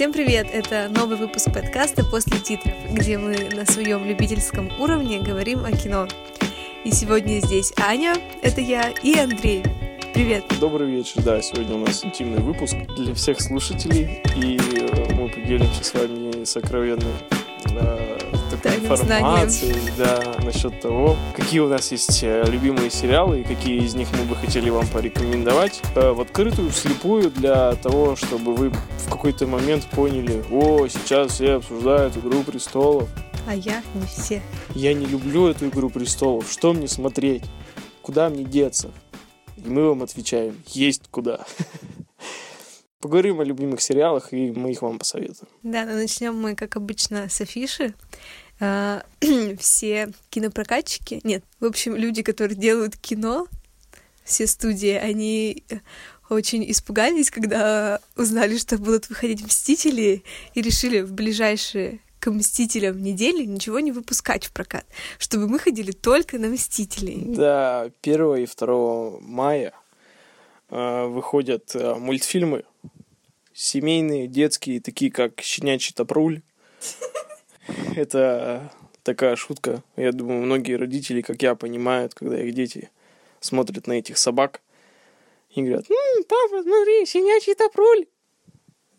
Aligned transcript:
Всем 0.00 0.14
привет! 0.14 0.46
Это 0.50 0.88
новый 0.88 1.18
выпуск 1.18 1.52
подкаста 1.52 2.02
«После 2.06 2.38
титров», 2.38 2.72
где 2.90 3.18
мы 3.18 3.50
на 3.54 3.66
своем 3.66 4.02
любительском 4.06 4.70
уровне 4.80 5.20
говорим 5.20 5.66
о 5.66 5.72
кино. 5.72 6.08
И 6.86 6.90
сегодня 6.90 7.38
здесь 7.40 7.74
Аня, 7.76 8.14
это 8.40 8.62
я, 8.62 8.88
и 9.02 9.18
Андрей. 9.18 9.62
Привет! 10.14 10.44
Добрый 10.58 10.90
вечер, 10.90 11.20
да, 11.22 11.42
сегодня 11.42 11.74
у 11.74 11.80
нас 11.80 12.02
интимный 12.02 12.40
выпуск 12.40 12.76
для 12.96 13.12
всех 13.12 13.42
слушателей, 13.42 14.22
и 14.36 14.56
э, 14.56 15.14
мы 15.16 15.28
поделимся 15.28 15.84
с 15.84 15.92
вами 15.92 16.44
сокровенной 16.44 17.04
Тайным 18.62 18.92
информацией, 18.92 19.90
да, 19.96 20.34
насчет 20.42 20.80
того, 20.80 21.16
какие 21.34 21.60
у 21.60 21.68
нас 21.68 21.90
есть 21.92 22.22
э, 22.22 22.44
любимые 22.46 22.90
сериалы 22.90 23.40
и 23.40 23.44
какие 23.44 23.82
из 23.82 23.94
них 23.94 24.08
мы 24.12 24.24
бы 24.24 24.36
хотели 24.36 24.68
вам 24.68 24.86
порекомендовать 24.88 25.80
э, 25.94 26.10
в 26.12 26.20
открытую, 26.20 26.70
вслепую, 26.70 27.30
для 27.30 27.74
того, 27.76 28.16
чтобы 28.16 28.54
вы 28.54 28.70
в 28.70 29.08
какой-то 29.10 29.46
момент 29.46 29.86
поняли, 29.86 30.44
о, 30.50 30.86
сейчас 30.88 31.32
все 31.32 31.52
обсуждают 31.54 32.16
«Игру 32.18 32.42
престолов», 32.42 33.08
А 33.46 33.54
я 33.54 33.82
не 33.94 34.06
все. 34.06 34.42
я 34.74 34.92
не 34.92 35.06
люблю 35.06 35.46
эту 35.46 35.68
«Игру 35.68 35.88
престолов», 35.88 36.50
что 36.52 36.74
мне 36.74 36.86
смотреть, 36.86 37.44
куда 38.02 38.28
мне 38.28 38.44
деться? 38.44 38.90
И 39.56 39.68
мы 39.68 39.88
вам 39.88 40.02
отвечаем, 40.02 40.54
есть 40.66 41.08
куда. 41.10 41.44
Поговорим 43.00 43.40
о 43.40 43.44
любимых 43.44 43.80
сериалах, 43.80 44.34
и 44.34 44.50
мы 44.50 44.72
их 44.72 44.82
вам 44.82 44.98
посоветуем. 44.98 45.48
Да, 45.62 45.86
но 45.86 45.94
начнем 45.94 46.38
мы, 46.38 46.54
как 46.54 46.76
обычно, 46.76 47.30
с 47.30 47.40
афиши. 47.40 47.94
А, 48.60 49.02
Все 49.58 50.10
кинопрокатчики, 50.28 51.20
нет, 51.24 51.42
в 51.58 51.64
общем, 51.64 51.96
люди, 51.96 52.22
которые 52.22 52.56
делают 52.56 52.96
кино, 52.96 53.46
все 54.22 54.46
студии, 54.46 54.92
они 54.92 55.64
очень 56.28 56.70
испугались, 56.70 57.30
когда 57.30 58.00
узнали, 58.16 58.56
что 58.56 58.78
будут 58.78 59.08
выходить 59.08 59.44
«Мстители», 59.44 60.22
и 60.54 60.62
решили 60.62 61.00
в 61.00 61.12
ближайшие 61.12 62.00
к 62.20 62.30
«Мстителям» 62.30 63.02
недели 63.02 63.44
ничего 63.44 63.80
не 63.80 63.92
выпускать 63.92 64.44
в 64.44 64.52
прокат, 64.52 64.86
чтобы 65.18 65.48
мы 65.48 65.58
ходили 65.58 65.90
только 65.90 66.38
на 66.38 66.48
«Мстителей». 66.48 67.24
Да, 67.26 67.90
1 68.02 68.36
и 68.36 68.46
2 68.46 69.20
мая 69.20 69.72
э, 70.68 71.06
выходят 71.06 71.74
э, 71.74 71.94
мультфильмы 71.94 72.64
семейные, 73.52 74.28
детские, 74.28 74.80
такие 74.80 75.10
как 75.10 75.40
«Щенячий 75.40 75.94
топруль». 75.94 76.42
Это 77.96 78.72
такая 79.02 79.36
шутка. 79.36 79.82
Я 79.96 80.12
думаю, 80.12 80.42
многие 80.42 80.74
родители, 80.76 81.20
как 81.22 81.42
я, 81.42 81.54
понимают, 81.54 82.14
когда 82.14 82.40
их 82.42 82.54
дети 82.54 82.90
смотрят 83.40 83.86
на 83.86 83.94
этих 83.94 84.18
собак 84.18 84.60
и 85.50 85.62
говорят, 85.62 85.86
«М, 85.90 86.24
папа, 86.28 86.62
смотри, 86.62 87.06
щенячий 87.06 87.54
топруль. 87.54 88.06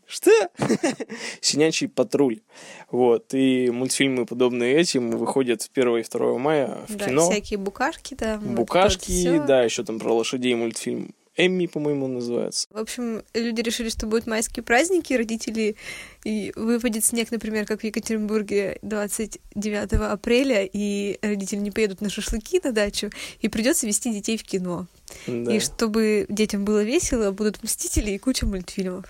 Что? 0.08 0.32
Щенячий 1.42 1.88
патруль. 1.88 2.42
Вот. 2.90 3.34
И 3.34 3.70
мультфильмы, 3.72 4.26
подобные 4.26 4.76
этим, 4.76 5.12
выходят 5.12 5.62
1 5.74 5.98
и 6.00 6.04
2 6.04 6.38
мая 6.38 6.80
в 6.90 6.96
да, 6.98 7.06
кино. 7.08 7.30
всякие 7.30 7.58
букашки 7.58 8.16
вот 8.20 8.36
вот 8.40 8.56
Букашки, 8.56 9.10
всё. 9.12 9.46
да, 9.46 9.64
еще 9.64 9.84
там 9.84 10.00
про 10.00 10.12
лошадей 10.14 10.54
мультфильм 10.56 11.14
Эмми, 11.46 11.66
по-моему, 11.66 12.08
называется. 12.08 12.68
В 12.72 12.78
общем, 12.78 13.24
люди 13.34 13.62
решили, 13.62 13.90
что 13.90 14.08
будут 14.08 14.28
майские 14.28 14.64
праздники, 14.64 15.14
родители, 15.14 15.76
и 16.24 16.54
выпадет 16.56 17.04
снег, 17.04 17.32
например, 17.32 17.66
как 17.66 17.82
в 17.82 17.84
Екатеринбурге 17.84 18.78
29 18.84 19.94
апреля, 19.94 20.70
и 20.72 21.18
родители 21.22 21.60
не 21.60 21.72
поедут 21.72 22.02
на 22.02 22.10
шашлыки 22.10 22.62
на 22.64 22.72
дачу, 22.72 23.10
и 23.40 23.48
придется 23.48 23.88
вести 23.88 24.12
детей 24.12 24.38
в 24.38 24.44
кино. 24.44 24.88
Да. 25.28 25.56
И 25.56 25.60
чтобы 25.60 26.26
детям 26.30 26.64
было 26.64 26.84
весело, 26.84 27.32
будут 27.32 27.64
мстители 27.64 28.12
и 28.12 28.18
куча 28.18 28.46
мультфильмов. 28.46 29.06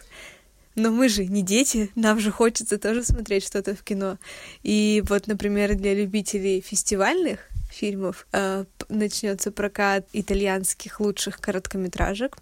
Но 0.75 0.89
мы 0.89 1.09
же 1.09 1.25
не 1.25 1.41
дети, 1.41 1.89
нам 1.95 2.19
же 2.19 2.31
хочется 2.31 2.77
тоже 2.77 3.03
смотреть 3.03 3.45
что-то 3.45 3.75
в 3.75 3.83
кино. 3.83 4.17
И 4.63 5.03
вот, 5.07 5.27
например, 5.27 5.75
для 5.75 5.93
любителей 5.93 6.61
фестивальных 6.61 7.50
фильмов 7.71 8.27
э, 8.33 8.65
начнется 8.89 9.51
прокат 9.51 10.05
итальянских 10.13 10.99
лучших 10.99 11.39
короткометражек. 11.39 12.37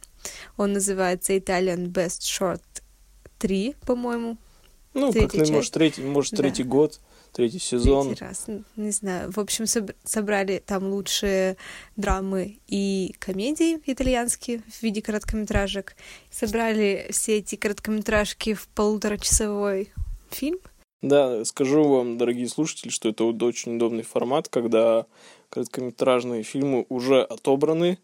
Он 0.58 0.74
называется 0.74 1.34
Italian 1.34 1.88
Best 1.92 2.22
Short 2.22 2.62
3, 3.38 3.76
по-моему. 3.86 4.38
ну, 4.94 5.14
как, 5.14 5.32
часть. 5.32 5.52
может, 5.52 5.74
третий, 5.74 6.02
может, 6.02 6.32
Да. 6.34 6.38
третий 6.38 6.64
год, 6.64 7.00
третий 7.32 7.60
сезон. 7.60 8.08
Третий 8.08 8.26
раз, 8.26 8.48
не 8.76 8.92
знаю. 8.92 9.32
В 9.32 9.38
общем, 9.40 9.64
соб- 9.66 9.96
собрали 10.04 10.62
там 10.66 10.86
лучшие 10.90 11.56
драмы 11.96 12.58
и 12.68 13.16
комедии 13.20 13.80
итальянские 13.86 14.62
в 14.68 14.84
виде 14.84 15.02
короткометражек. 15.02 15.96
Собрали 16.32 17.08
все 17.12 17.38
эти 17.38 17.56
короткометражки 17.56 18.56
в 18.56 18.68
полуторачасовой 18.70 19.94
фильм. 20.32 20.60
Да, 21.02 21.46
скажу 21.46 21.84
вам, 21.84 22.18
дорогие 22.18 22.50
слушатели, 22.50 22.90
что 22.90 23.10
это 23.10 23.24
очень 23.24 23.78
удобный 23.78 24.04
формат, 24.04 24.50
когда 24.50 25.06
короткометражные 25.50 26.44
фильмы 26.44 26.86
уже 26.90 27.22
отобраны, 27.22 28.00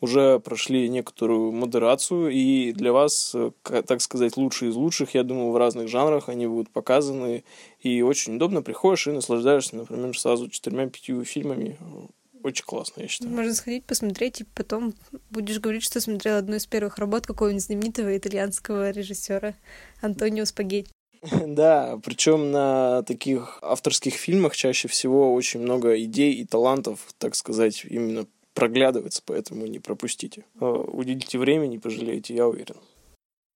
уже 0.00 0.38
прошли 0.40 0.88
некоторую 0.90 1.52
модерацию, 1.52 2.28
и 2.28 2.72
для 2.72 2.92
вас, 2.92 3.34
э, 3.34 3.50
так 3.64 4.02
сказать, 4.02 4.36
лучшие 4.36 4.70
из 4.70 4.76
лучших, 4.76 5.14
я 5.14 5.22
думаю, 5.22 5.52
в 5.52 5.56
разных 5.56 5.88
жанрах 5.88 6.28
они 6.28 6.46
будут 6.46 6.68
показаны, 6.68 7.44
и 7.80 8.02
очень 8.02 8.36
удобно 8.36 8.60
приходишь 8.60 9.06
и 9.06 9.12
наслаждаешься, 9.12 9.76
например, 9.76 10.18
сразу 10.18 10.50
четырьмя-пятью 10.50 11.24
фильмами. 11.24 11.78
Очень 12.42 12.66
классно, 12.66 13.00
я 13.00 13.08
считаю. 13.08 13.34
Можно 13.34 13.54
сходить, 13.54 13.86
посмотреть, 13.86 14.42
и 14.42 14.44
потом 14.44 14.92
будешь 15.30 15.60
говорить, 15.60 15.82
что 15.82 15.98
смотрел 15.98 16.36
одну 16.36 16.56
из 16.56 16.66
первых 16.66 16.98
работ 16.98 17.26
какого-нибудь 17.26 17.64
знаменитого 17.64 18.14
итальянского 18.14 18.90
режиссера 18.90 19.54
Антонио 20.02 20.44
Спагетти. 20.44 20.90
Да, 21.46 21.98
причем 22.02 22.50
на 22.50 23.02
таких 23.02 23.58
авторских 23.62 24.14
фильмах 24.14 24.56
чаще 24.56 24.88
всего 24.88 25.34
очень 25.34 25.60
много 25.60 26.00
идей 26.02 26.34
и 26.34 26.44
талантов, 26.44 27.00
так 27.18 27.34
сказать, 27.34 27.84
именно 27.88 28.26
проглядывается, 28.54 29.22
поэтому 29.24 29.66
не 29.66 29.78
пропустите. 29.78 30.44
Э, 30.60 30.64
Уделите 30.66 31.38
время, 31.38 31.66
не 31.66 31.78
пожалеете, 31.78 32.34
я 32.34 32.46
уверен. 32.46 32.76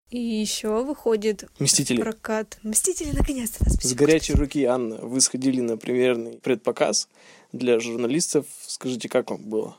И 0.09 0.19
еще 0.19 0.83
выходит 0.83 1.47
Мстители. 1.59 2.01
прокат 2.01 2.57
«Мстители» 2.63 3.11
наконец-то 3.15 3.63
нас 3.63 3.75
С 3.75 3.93
горячей 3.93 4.33
руки, 4.33 4.63
Анна, 4.65 4.95
вы 4.97 5.21
сходили 5.21 5.61
на 5.61 5.77
примерный 5.77 6.39
предпоказ 6.39 7.07
для 7.51 7.79
журналистов. 7.79 8.47
Скажите, 8.65 9.07
как 9.07 9.29
вам 9.29 9.43
было? 9.43 9.77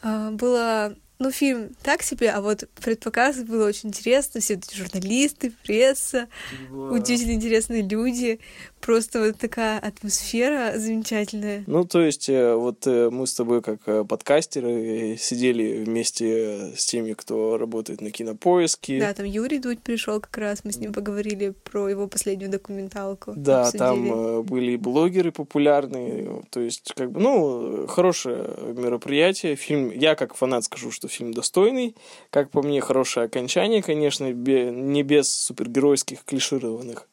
А, 0.00 0.30
Было, 0.30 0.94
ну, 1.18 1.30
фильм 1.30 1.70
так 1.82 2.02
себе, 2.02 2.30
а 2.30 2.40
вот 2.40 2.68
предпоказ 2.82 3.36
было 3.38 3.68
очень 3.68 3.90
интересно. 3.90 4.40
Все 4.40 4.54
эти 4.54 4.76
журналисты, 4.76 5.52
пресса, 5.62 6.28
удивительно 6.70 7.32
интересные 7.32 7.82
люди. 7.82 8.40
Просто 8.84 9.24
вот 9.24 9.38
такая 9.38 9.78
атмосфера 9.78 10.74
замечательная. 10.76 11.64
Ну, 11.66 11.86
то 11.86 12.02
есть, 12.02 12.28
э, 12.28 12.54
вот 12.54 12.86
э, 12.86 13.08
мы 13.08 13.26
с 13.26 13.32
тобой, 13.32 13.62
как 13.62 13.80
э, 13.86 14.04
подкастеры, 14.04 15.16
сидели 15.18 15.82
вместе 15.84 16.72
с 16.76 16.84
теми, 16.84 17.14
кто 17.14 17.56
работает 17.56 18.02
на 18.02 18.10
кинопоиске. 18.10 19.00
Да, 19.00 19.14
там 19.14 19.24
Юрий 19.24 19.58
Дудь 19.58 19.80
пришел 19.80 20.20
как 20.20 20.36
раз, 20.36 20.64
мы 20.64 20.72
с 20.72 20.76
ним 20.76 20.92
поговорили 20.92 21.54
про 21.64 21.88
его 21.88 22.08
последнюю 22.08 22.50
документалку. 22.50 23.32
Да, 23.34 23.62
обсудили. 23.62 23.78
там 23.78 24.42
были 24.42 24.76
блогеры 24.76 25.32
популярные, 25.32 26.42
то 26.50 26.60
есть, 26.60 26.92
как 26.94 27.10
бы, 27.10 27.20
ну, 27.20 27.86
хорошее 27.86 28.44
мероприятие. 28.74 29.56
Фильм, 29.56 29.92
я 29.92 30.14
как 30.14 30.34
фанат 30.34 30.64
скажу, 30.64 30.90
что 30.90 31.08
фильм 31.08 31.32
достойный. 31.32 31.96
Как 32.28 32.50
по 32.50 32.60
мне, 32.60 32.82
хорошее 32.82 33.24
окончание, 33.24 33.82
конечно, 33.82 34.30
не 34.30 35.02
без 35.02 35.30
супергеройских 35.30 36.22
клишированных 36.26 37.08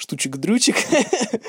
штучек-дрючек. 0.00 0.76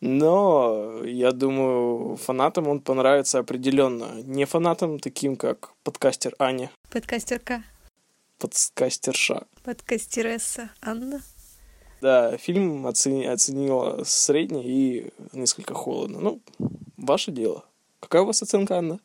Но 0.00 1.02
я 1.04 1.32
думаю, 1.32 2.16
фанатам 2.16 2.68
он 2.68 2.80
понравится 2.80 3.38
определенно. 3.38 4.22
Не 4.22 4.44
фанатам, 4.44 4.98
таким 4.98 5.36
как 5.36 5.72
подкастер 5.82 6.34
Аня, 6.38 6.70
Подкастерка, 6.90 7.62
подкастерша. 8.38 9.46
подкастересса 9.62 10.70
Анна. 10.82 11.22
Да, 12.00 12.36
фильм 12.36 12.86
оцени- 12.86 13.24
оценила 13.26 14.04
средне 14.04 14.62
и 14.64 15.10
несколько 15.32 15.72
холодно. 15.74 16.20
Ну, 16.20 16.42
ваше 16.98 17.30
дело. 17.32 17.64
Какая 18.00 18.22
у 18.22 18.26
вас 18.26 18.42
оценка, 18.42 18.76
Анна? 18.78 19.00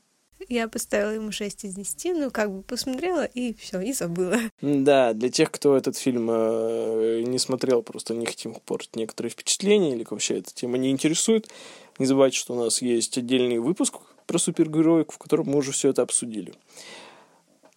Я 0.48 0.68
поставила 0.68 1.12
ему 1.12 1.32
6 1.32 1.66
из 1.66 1.76
10, 1.76 2.06
ну, 2.18 2.32
как 2.32 2.52
бы 2.52 2.62
посмотрела 2.62 3.26
и 3.26 3.54
все, 3.54 3.82
и 3.82 3.92
забыла. 3.94 4.38
Да, 4.62 5.14
для 5.14 5.30
тех, 5.30 5.52
кто 5.52 5.76
этот 5.76 5.98
фильм 5.98 6.30
э, 6.32 7.24
не 7.26 7.38
смотрел, 7.40 7.84
просто 7.84 8.14
не 8.16 8.26
хотим 8.26 8.56
портить 8.66 8.96
некоторые 8.96 9.32
впечатления 9.32 9.94
или 9.94 10.06
вообще 10.10 10.40
эта 10.40 10.54
тема 10.54 10.78
не 10.78 10.92
интересует, 10.92 11.50
не 11.98 12.06
забывайте, 12.06 12.38
что 12.38 12.54
у 12.54 12.64
нас 12.64 12.82
есть 12.82 13.18
отдельный 13.18 13.60
выпуск 13.60 13.96
про 14.26 14.38
супергероик, 14.38 15.12
в 15.12 15.18
котором 15.18 15.48
мы 15.48 15.58
уже 15.58 15.72
все 15.72 15.90
это 15.90 16.02
обсудили. 16.04 16.54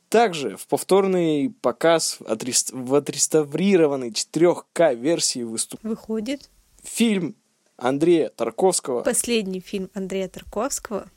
Также 0.08 0.56
в 0.56 0.67
повторный 0.67 1.55
показ 1.62 2.19
отрес- 2.20 2.70
в 2.73 2.94
отреставрированной 2.94 4.11
4К 4.11 4.94
версии 4.94 5.43
выступил 5.43 5.88
Выходит 5.88 6.50
фильм 6.82 7.35
Андрея 7.79 8.29
Тарковского 8.29 9.03
последний 9.03 9.61
фильм 9.61 9.91
Андрея 9.94 10.29
Тарковского. 10.29 11.11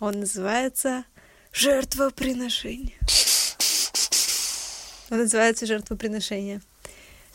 Он 0.00 0.20
называется 0.20 1.04
«Жертвоприношение». 1.52 2.98
Он 5.10 5.18
называется 5.18 5.66
«Жертвоприношение». 5.66 6.60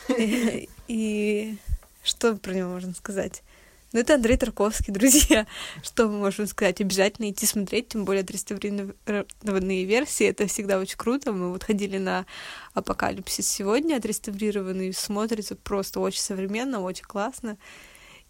И 0.88 1.57
что 2.04 2.36
про 2.36 2.54
него 2.54 2.69
можно 2.69 2.94
сказать? 2.94 3.44
Ну, 3.92 4.00
это 4.00 4.15
Андрей 4.15 4.38
Тарковский, 4.38 4.92
друзья. 4.92 5.45
Что 5.83 6.07
мы 6.07 6.18
можем 6.18 6.48
сказать? 6.48 6.81
Обязательно 6.81 7.30
идти 7.30 7.45
смотреть, 7.45 7.89
тем 7.89 8.06
более 8.06 8.24
отреставрированные 8.24 9.83
версии. 9.86 10.25
Это 10.25 10.48
всегда 10.48 10.80
очень 10.80 10.98
круто. 10.98 11.31
Мы 11.31 11.51
вот 11.51 11.63
ходили 11.63 12.00
на 12.00 12.25
Апокалипсис 12.74 13.48
сегодня, 13.48 13.98
отреставрированный. 13.98 14.94
Смотрится 14.94 15.56
просто 15.56 16.00
очень 16.00 16.21
современно, 16.21 16.81
очень 16.81 17.04
классно. 17.04 17.57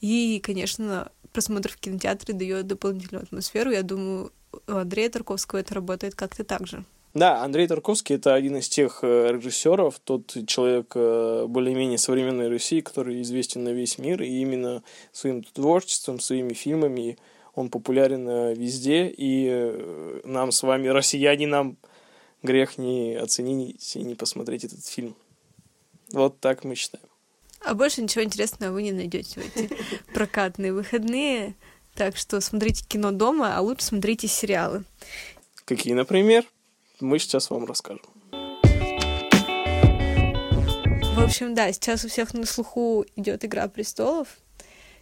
И, 0.02 0.42
конечно, 0.44 1.12
просмотр 1.34 1.70
в 1.70 1.78
кинотеатре 1.78 2.34
дает 2.34 2.68
дополнительную 2.68 3.24
атмосферу. 3.24 3.72
Я 3.72 3.84
думаю, 3.84 4.32
у 4.68 4.72
Андрея 4.72 5.10
Тарковского 5.10 5.60
это 5.60 5.76
работает 5.76 6.16
как-то 6.16 6.44
так 6.44 6.68
же. 6.68 6.86
Да, 7.14 7.44
Андрей 7.44 7.68
Тарковский 7.68 8.16
это 8.16 8.34
один 8.34 8.58
из 8.58 8.68
тех 8.68 9.00
э, 9.04 9.32
режиссеров, 9.32 10.00
тот 10.00 10.36
человек 10.48 10.94
э, 10.96 11.46
более-менее 11.48 12.00
современной 12.00 12.50
России, 12.50 12.82
который 12.82 13.22
известен 13.22 13.64
на 13.64 13.70
весь 13.70 14.00
мир, 14.00 14.24
и 14.24 14.42
именно 14.42 14.82
своим 15.12 15.44
творчеством, 15.44 16.20
своими 16.20 16.54
фильмами 16.54 17.20
он 17.54 17.70
популярен 17.70 18.28
э, 18.28 18.56
везде, 18.56 19.14
и 19.16 20.24
нам 20.24 20.52
с 20.52 20.64
вами, 20.64 20.88
россияне, 20.88 21.46
нам 21.46 21.78
грех 22.42 22.80
не 22.80 23.14
оценить 23.14 23.96
и 23.96 24.02
не 24.02 24.16
посмотреть 24.16 24.64
этот 24.64 24.84
фильм. 24.84 25.16
Вот 26.12 26.40
так 26.40 26.64
мы 26.64 26.74
считаем. 26.74 27.06
А 27.66 27.74
больше 27.74 28.02
ничего 28.02 28.24
интересного 28.24 28.74
вы 28.74 28.84
не 28.84 28.92
найдете 28.92 29.40
в 29.40 29.46
эти 29.46 29.70
прокатные 30.14 30.74
выходные. 30.74 31.56
Так 31.96 32.18
что 32.18 32.42
смотрите 32.42 32.84
кино 32.86 33.12
дома, 33.12 33.56
а 33.56 33.62
лучше 33.62 33.86
смотрите 33.86 34.28
сериалы. 34.28 34.84
Какие, 35.66 35.94
например? 35.94 36.46
мы 37.04 37.20
сейчас 37.20 37.50
вам 37.50 37.66
расскажем. 37.66 38.02
В 41.16 41.24
общем, 41.24 41.54
да, 41.54 41.72
сейчас 41.72 42.04
у 42.06 42.10
всех 42.10 42.34
на 42.34 42.46
слуху 42.46 43.06
идет 43.16 43.46
Игра 43.46 43.68
престолов. 43.68 44.28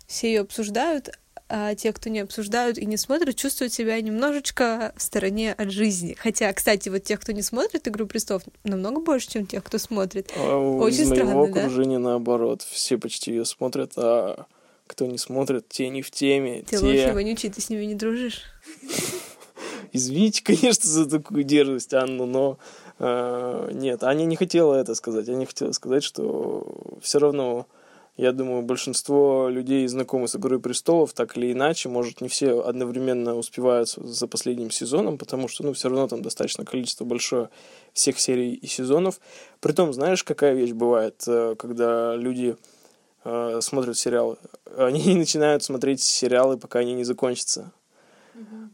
Все 0.08 0.28
ее 0.34 0.42
обсуждают, 0.42 1.18
а 1.54 1.76
те, 1.76 1.92
кто 1.92 2.10
не 2.10 2.22
обсуждают 2.22 2.78
и 2.78 2.86
не 2.86 2.96
смотрят, 2.96 3.36
чувствуют 3.36 3.74
себя 3.74 4.00
немножечко 4.00 4.94
в 4.96 5.02
стороне 5.02 5.52
от 5.52 5.70
жизни. 5.70 6.16
Хотя, 6.18 6.52
кстати, 6.54 6.88
вот 6.88 7.04
тех, 7.04 7.20
кто 7.20 7.34
не 7.34 7.42
смотрит 7.42 7.86
«Игру 7.90 8.08
престолов», 8.08 8.44
намного 8.64 9.02
больше, 9.02 9.30
чем 9.30 9.46
тех, 9.46 9.62
кто 9.62 9.78
смотрит. 9.78 10.32
А 10.38 10.58
Очень 10.58 11.08
странно, 11.08 11.36
моего 11.36 11.44
окружения 11.44 11.98
да? 11.98 12.06
наоборот. 12.06 12.62
Все 12.62 12.98
почти 12.98 13.32
ее 13.32 13.44
смотрят, 13.44 13.92
а 13.98 14.46
кто 14.88 15.06
не 15.08 15.18
смотрит, 15.18 15.68
те 15.68 15.90
не 15.90 16.02
в 16.02 16.10
теме. 16.10 16.64
Ты 16.64 16.78
те... 16.78 16.86
лохи 16.86 17.12
вонючий, 17.12 17.50
ты 17.50 17.60
с 17.60 17.70
ними 17.70 17.84
не 17.84 17.96
дружишь? 17.96 18.44
Извините, 19.92 20.42
конечно, 20.46 20.90
за 20.90 21.10
такую 21.10 21.44
дерзость, 21.44 21.94
Анну, 21.94 22.26
но 22.26 22.60
э, 22.98 23.72
нет, 23.74 24.04
Аня 24.04 24.24
не 24.24 24.38
хотела 24.38 24.76
это 24.76 24.96
сказать. 24.96 25.28
Аня 25.28 25.46
хотела 25.46 25.74
сказать, 25.74 26.04
что 26.04 26.98
все 27.02 27.20
равно, 27.20 27.68
я 28.18 28.32
думаю, 28.32 28.62
большинство 28.62 29.48
людей 29.50 29.88
знакомы 29.88 30.28
с 30.28 30.36
«Игрой 30.36 30.60
престолов», 30.60 31.14
так 31.14 31.38
или 31.38 31.52
иначе, 31.52 31.90
может, 31.90 32.22
не 32.22 32.28
все 32.28 32.62
одновременно 32.62 33.36
успевают 33.36 33.90
за 33.90 34.28
последним 34.28 34.70
сезоном, 34.70 35.18
потому 35.18 35.48
что, 35.48 35.64
ну, 35.64 35.74
все 35.74 35.90
равно 35.90 36.08
там 36.08 36.22
достаточно 36.22 36.66
количество 36.66 37.06
большое 37.06 37.50
всех 37.94 38.20
серий 38.20 38.54
и 38.54 38.68
сезонов. 38.68 39.20
Притом, 39.60 39.94
знаешь, 39.94 40.24
какая 40.24 40.54
вещь 40.54 40.74
бывает, 40.74 41.24
э, 41.28 41.56
когда 41.58 42.16
люди 42.16 42.58
э, 43.24 43.60
смотрят 43.62 43.98
сериалы? 43.98 44.38
Они 44.78 45.04
не 45.06 45.16
начинают 45.16 45.64
смотреть 45.64 46.04
сериалы, 46.04 46.58
пока 46.58 46.80
они 46.80 46.94
не 46.94 47.06
закончатся. 47.06 47.72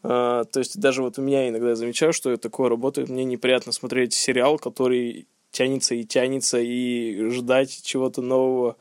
А, 0.04 0.44
то 0.46 0.60
есть 0.60 0.80
даже 0.80 1.02
вот 1.02 1.18
у 1.18 1.22
меня 1.22 1.50
иногда 1.50 1.76
замечаю, 1.76 2.14
что 2.14 2.36
такое 2.38 2.70
работает. 2.70 3.10
Мне 3.10 3.24
неприятно 3.24 3.72
смотреть 3.72 4.14
сериал, 4.14 4.58
который 4.58 5.28
тянется 5.52 5.96
и 5.96 6.04
тянется, 6.04 6.60
и 6.60 7.30
ждать 7.30 7.82
чего-то 7.84 8.22
нового. 8.22 8.78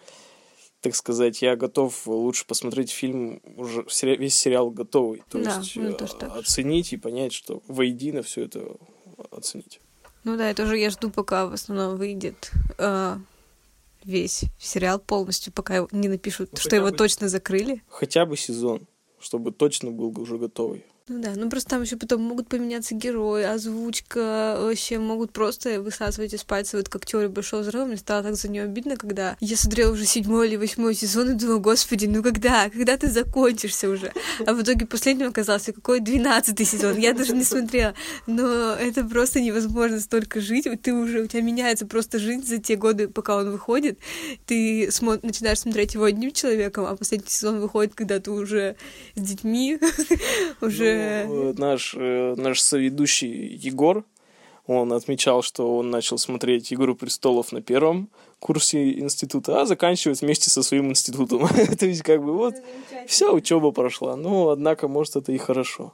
Так 0.87 0.95
сказать, 0.95 1.43
я 1.43 1.57
готов 1.57 2.07
лучше 2.07 2.47
посмотреть 2.47 2.91
фильм, 2.91 3.43
уже 3.57 3.85
весь 4.03 4.37
сериал 4.37 4.71
готовый. 4.71 5.23
То 5.29 5.43
да, 5.43 5.59
есть 5.59 5.75
ну, 5.75 5.97
оценить 6.39 6.93
и 6.93 6.97
понять, 6.97 7.33
что 7.33 7.61
воедино 7.67 8.23
все 8.23 8.43
это 8.43 8.65
оценить. 9.33 9.81
Ну 10.23 10.37
да, 10.37 10.49
я 10.49 10.55
тоже 10.55 10.79
я 10.79 10.91
жду, 10.91 11.11
пока 11.11 11.47
в 11.47 11.53
основном 11.55 11.97
выйдет 11.97 12.53
э, 12.79 13.17
весь 14.05 14.45
сериал 14.61 15.01
полностью, 15.01 15.53
пока 15.53 15.89
не 15.91 16.07
напишут, 16.07 16.51
ну, 16.53 16.59
что 16.59 16.77
его 16.77 16.91
бы, 16.91 16.97
точно 16.97 17.29
закрыли. 17.29 17.83
Хотя 17.89 18.25
бы 18.25 18.37
сезон 18.37 18.87
чтобы 19.19 19.53
точно 19.53 19.91
был 19.91 20.19
уже 20.21 20.39
готовый. 20.39 20.85
Ну 21.09 21.21
да, 21.21 21.35
ну 21.37 21.49
просто 21.49 21.71
там 21.71 21.83
еще 21.83 21.97
потом 21.97 22.21
могут 22.23 22.49
поменяться 22.49 22.93
герои, 22.97 23.45
озвучка, 23.45 24.57
вообще 24.59 24.99
могут 24.99 25.33
просто 25.33 25.81
высасывать 25.81 26.35
из 26.35 26.43
пальца, 26.43 26.79
вот 26.79 26.89
как 26.89 27.07
теория 27.07 27.29
большого 27.29 27.61
взрыва. 27.61 27.85
Мне 27.85 27.97
стало 27.97 28.25
так 28.25 28.35
за 28.35 28.49
нее 28.49 28.65
обидно, 28.65 28.97
когда 28.97 29.37
я 29.39 29.57
смотрела 29.57 29.93
уже 29.93 30.05
седьмой 30.05 30.49
или 30.49 30.57
восьмой 30.57 30.97
сезон 30.97 31.31
и 31.31 31.35
думала, 31.35 31.59
господи, 31.59 32.07
ну 32.07 32.25
когда, 32.25 32.69
когда 32.71 32.97
ты 32.97 33.09
закончишься 33.09 33.89
уже? 33.89 34.13
А 34.45 34.53
в 34.53 34.61
итоге 34.61 34.85
последним 34.85 35.29
оказался 35.29 35.73
какой 35.73 36.01
двенадцатый 36.01 36.67
сезон, 36.67 36.99
я 36.99 37.13
даже 37.13 37.37
не 37.37 37.45
смотрела. 37.45 37.95
Но 38.27 38.73
это 38.73 39.05
просто 39.05 39.39
невозможно 39.41 40.01
столько 40.01 40.41
жить, 40.41 40.67
ты 40.83 40.93
уже, 40.93 41.23
у 41.23 41.29
тебя 41.29 41.43
меняется 41.43 41.87
просто 41.87 42.19
жизнь 42.19 42.45
за 42.45 42.59
те 42.59 42.75
годы, 42.75 43.07
пока 43.07 43.37
он 43.37 43.53
выходит. 43.53 44.01
Ты 44.45 44.89
смо- 44.89 45.21
начинаешь 45.23 45.61
смотреть 45.61 45.95
его 45.95 46.03
одним 46.03 46.33
человеком, 46.33 46.85
а 46.85 46.97
последний 46.97 47.31
сезон 47.31 47.61
выходит, 47.61 47.95
когда 47.95 48.19
ты 48.19 48.33
уже 48.33 48.75
с 49.15 49.21
детьми, 49.21 49.79
уже 50.61 50.96
Э, 50.97 51.53
наш, 51.57 51.95
э, 51.97 52.35
наш 52.37 52.61
соведущий 52.61 53.55
Егор, 53.57 54.05
он 54.67 54.93
отмечал, 54.93 55.43
что 55.43 55.77
он 55.77 55.91
начал 55.91 56.19
смотреть 56.19 56.73
«Игру 56.73 56.95
престолов» 56.95 57.53
на 57.53 57.63
первом 57.63 58.09
курсе 58.41 58.99
института, 58.99 59.61
а 59.61 59.67
заканчивает 59.67 60.21
вместе 60.21 60.51
со 60.51 60.63
своим 60.63 60.91
институтом. 60.91 61.49
То 61.79 61.87
есть, 61.87 62.03
как 62.03 62.23
бы, 62.23 62.33
вот, 62.33 62.55
вся 63.07 63.31
учеба 63.31 63.71
прошла. 63.71 64.17
Ну, 64.17 64.49
однако, 64.49 64.89
может, 64.89 65.17
это 65.17 65.33
и 65.33 65.39
хорошо. 65.39 65.93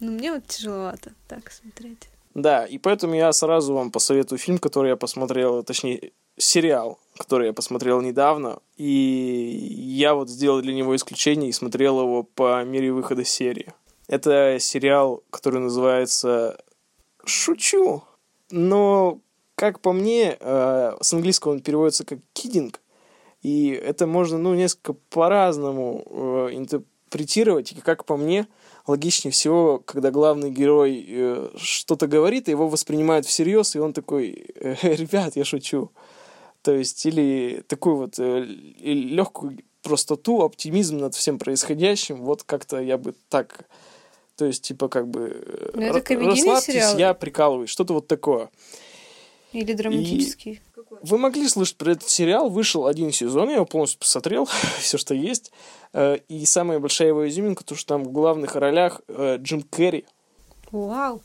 Ну, 0.00 0.12
мне 0.12 0.32
вот 0.32 0.46
тяжеловато 0.46 1.12
так 1.26 1.50
смотреть. 1.50 2.08
Да, 2.34 2.64
и 2.64 2.78
поэтому 2.78 3.14
я 3.14 3.32
сразу 3.32 3.74
вам 3.74 3.90
посоветую 3.90 4.38
фильм, 4.38 4.58
который 4.58 4.90
я 4.90 4.96
посмотрел, 4.96 5.64
точнее, 5.64 6.12
сериал, 6.36 7.00
который 7.16 7.48
я 7.48 7.52
посмотрел 7.52 8.00
недавно, 8.00 8.60
и 8.76 8.84
я 8.84 10.14
вот 10.14 10.28
сделал 10.28 10.62
для 10.62 10.72
него 10.72 10.94
исключение 10.94 11.50
и 11.50 11.52
смотрел 11.52 12.00
его 12.00 12.22
по 12.22 12.62
мере 12.64 12.92
выхода 12.92 13.24
серии. 13.24 13.72
Это 14.08 14.56
сериал, 14.58 15.22
который 15.30 15.60
называется 15.60 16.58
«Шучу». 17.24 18.02
Но, 18.50 19.20
как 19.54 19.80
по 19.80 19.92
мне, 19.92 20.36
э, 20.40 20.96
с 20.98 21.12
английского 21.12 21.52
он 21.52 21.60
переводится 21.60 22.06
как 22.06 22.18
«кидинг». 22.32 22.80
И 23.42 23.68
это 23.68 24.06
можно, 24.06 24.38
ну, 24.38 24.54
несколько 24.54 24.94
по-разному 24.94 26.02
э, 26.06 26.48
интерпретировать. 26.54 27.72
И, 27.72 27.80
как 27.82 28.06
по 28.06 28.16
мне, 28.16 28.48
логичнее 28.86 29.30
всего, 29.30 29.78
когда 29.78 30.10
главный 30.10 30.50
герой 30.50 31.04
э, 31.06 31.50
что-то 31.56 32.06
говорит, 32.06 32.48
его 32.48 32.66
воспринимают 32.66 33.26
всерьез, 33.26 33.76
и 33.76 33.78
он 33.78 33.92
такой, 33.92 34.46
ребят, 34.82 35.36
я 35.36 35.44
шучу. 35.44 35.92
То 36.62 36.72
есть, 36.72 37.04
или 37.04 37.62
такую 37.68 37.96
вот 37.96 38.18
легкую 38.18 39.58
простоту, 39.82 40.40
оптимизм 40.40 40.96
над 40.96 41.14
всем 41.14 41.38
происходящим, 41.38 42.16
вот 42.16 42.42
как-то 42.42 42.80
я 42.80 42.96
бы 42.96 43.14
так 43.28 43.66
то 44.38 44.44
есть, 44.44 44.62
типа, 44.62 44.88
как 44.88 45.08
бы... 45.08 45.72
Но 45.74 45.80
ну, 45.80 45.86
это 45.96 46.14
расслабьтесь, 46.14 46.74
сериал? 46.74 46.96
я 46.96 47.12
прикалываюсь. 47.12 47.70
Что-то 47.70 47.92
вот 47.92 48.06
такое. 48.06 48.50
Или 49.52 49.72
драматический. 49.72 50.52
И 50.52 50.60
вы 51.02 51.18
могли 51.18 51.48
слышать 51.48 51.76
про 51.76 51.90
этот 51.92 52.08
сериал. 52.08 52.48
Вышел 52.48 52.86
один 52.86 53.10
сезон, 53.10 53.48
я 53.48 53.56
его 53.56 53.66
полностью 53.66 53.98
посмотрел, 53.98 54.48
все, 54.78 54.96
что 54.96 55.12
есть. 55.12 55.50
Э, 55.92 56.18
и 56.28 56.46
самая 56.46 56.78
большая 56.78 57.08
его 57.08 57.28
изюминка, 57.28 57.64
то, 57.64 57.74
что 57.74 57.88
там 57.94 58.04
в 58.04 58.12
главных 58.12 58.54
ролях 58.54 59.00
э, 59.08 59.38
Джим 59.40 59.62
Керри. 59.62 60.04
Вау. 60.70 61.20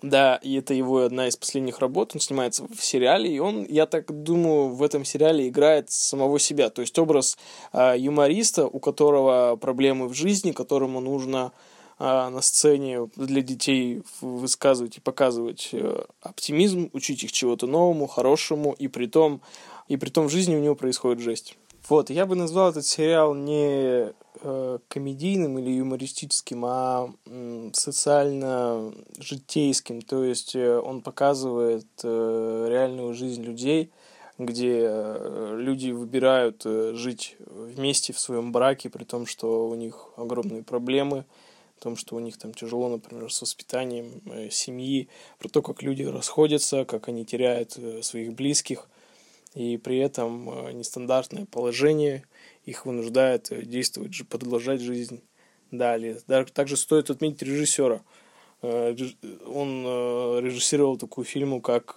Да, 0.00 0.36
и 0.36 0.54
это 0.54 0.74
его 0.74 1.00
одна 1.00 1.26
из 1.26 1.36
последних 1.36 1.80
работ. 1.80 2.12
Он 2.14 2.20
снимается 2.20 2.68
в 2.68 2.84
сериале, 2.84 3.34
и 3.34 3.40
он, 3.40 3.66
я 3.68 3.86
так 3.86 4.22
думаю, 4.22 4.68
в 4.68 4.80
этом 4.80 5.04
сериале 5.04 5.48
играет 5.48 5.90
самого 5.90 6.38
себя. 6.38 6.70
То 6.70 6.82
есть 6.82 6.96
образ 7.00 7.36
э, 7.72 7.94
юмориста, 7.98 8.68
у 8.68 8.78
которого 8.78 9.56
проблемы 9.56 10.06
в 10.06 10.14
жизни, 10.14 10.52
которому 10.52 11.00
нужно 11.00 11.46
а, 11.46 11.52
на 11.98 12.40
сцене 12.40 13.10
для 13.16 13.42
детей 13.42 14.02
высказывать 14.20 14.98
и 14.98 15.00
показывать 15.00 15.70
э, 15.72 16.04
оптимизм, 16.20 16.90
учить 16.92 17.22
их 17.22 17.30
чего-то 17.32 17.68
новому, 17.68 18.08
хорошему, 18.08 18.74
и 18.78 18.88
при 18.88 19.06
том, 19.06 19.40
и 19.86 19.96
при 19.96 20.10
том 20.10 20.26
в 20.26 20.30
жизни 20.30 20.56
у 20.56 20.60
него 20.60 20.74
происходит 20.74 21.22
жесть. 21.22 21.56
Вот, 21.88 22.10
я 22.10 22.26
бы 22.26 22.34
назвал 22.34 22.70
этот 22.70 22.84
сериал 22.86 23.34
не 23.34 24.12
э, 24.40 24.78
комедийным 24.88 25.56
или 25.58 25.70
юмористическим, 25.70 26.64
а 26.64 27.12
социально-житейским. 27.72 30.02
То 30.02 30.24
есть 30.24 30.56
э, 30.56 30.78
он 30.78 31.00
показывает 31.00 31.86
реальную 32.02 33.14
жизнь 33.14 33.42
людей, 33.42 33.90
где 34.36 34.90
люди 35.52 35.92
выбирают 35.92 36.64
жить 36.64 37.36
вместе 37.38 38.12
в 38.12 38.18
своем 38.18 38.50
браке, 38.50 38.90
при 38.90 39.04
том, 39.04 39.26
что 39.26 39.68
у 39.68 39.76
них 39.76 40.08
огромные 40.16 40.64
проблемы– 40.64 41.24
том, 41.84 41.96
что 41.96 42.16
у 42.16 42.18
них 42.18 42.38
там 42.38 42.54
тяжело, 42.54 42.88
например, 42.88 43.30
с 43.30 43.42
воспитанием 43.42 44.22
э, 44.24 44.48
семьи, 44.50 45.08
про 45.38 45.48
то, 45.48 45.60
как 45.60 45.82
люди 45.82 46.02
расходятся, 46.02 46.86
как 46.86 47.08
они 47.08 47.26
теряют 47.26 47.76
э, 47.76 48.02
своих 48.02 48.32
близких. 48.32 48.88
и 49.54 49.76
при 49.76 49.98
этом 49.98 50.48
э, 50.48 50.72
нестандартное 50.72 51.44
положение 51.44 52.24
их 52.64 52.86
вынуждает 52.86 53.52
действовать, 53.68 54.14
продолжать 54.28 54.80
жизнь 54.80 55.20
далее. 55.70 56.14
Также 56.54 56.76
стоит 56.76 57.10
отметить 57.10 57.42
режиссера. 57.42 58.00
Э, 58.62 58.96
он 59.46 59.84
э, 59.86 60.40
режиссировал 60.40 60.96
такую 60.96 61.26
фильму, 61.26 61.60
как 61.60 61.96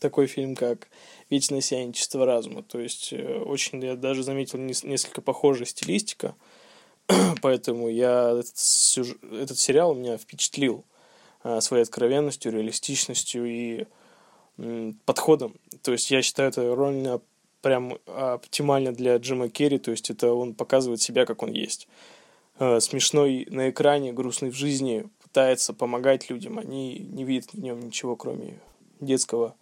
такой 0.00 0.26
фильм, 0.26 0.54
как 0.54 0.88
«Вечное 1.30 1.62
сияние 1.62 1.94
чистого 1.94 2.26
разума». 2.26 2.62
То 2.62 2.78
есть 2.78 3.14
очень, 3.14 3.82
я 3.82 3.96
даже 3.96 4.22
заметил, 4.22 4.58
несколько 4.58 5.22
похожая 5.22 5.66
стилистика, 5.66 6.34
поэтому 7.42 7.88
я 7.88 8.30
этот, 8.38 8.56
сюжет, 8.56 9.18
этот 9.22 9.58
сериал 9.58 9.94
меня 9.94 10.18
впечатлил 10.18 10.84
своей 11.60 11.84
откровенностью, 11.84 12.50
реалистичностью 12.50 13.46
и 13.46 13.86
подходом. 15.04 15.54
То 15.82 15.92
есть 15.92 16.10
я 16.10 16.20
считаю 16.22 16.48
это 16.48 16.74
роль 16.74 17.20
прям 17.62 17.98
оптимально 18.06 18.92
для 18.92 19.16
Джима 19.16 19.48
Керри, 19.48 19.78
то 19.78 19.90
есть 19.90 20.10
это 20.10 20.32
он 20.32 20.54
показывает 20.54 21.00
себя, 21.00 21.26
как 21.26 21.42
он 21.42 21.52
есть. 21.52 21.88
Э, 22.58 22.80
смешной 22.80 23.46
на 23.50 23.70
экране, 23.70 24.12
грустный 24.12 24.50
в 24.50 24.54
жизни, 24.54 25.08
пытается 25.22 25.74
помогать 25.74 26.30
людям, 26.30 26.58
они 26.58 26.98
не 26.98 27.24
видят 27.24 27.52
в 27.52 27.58
нем 27.58 27.80
ничего, 27.80 28.16
кроме 28.16 28.58
детского 29.00 29.56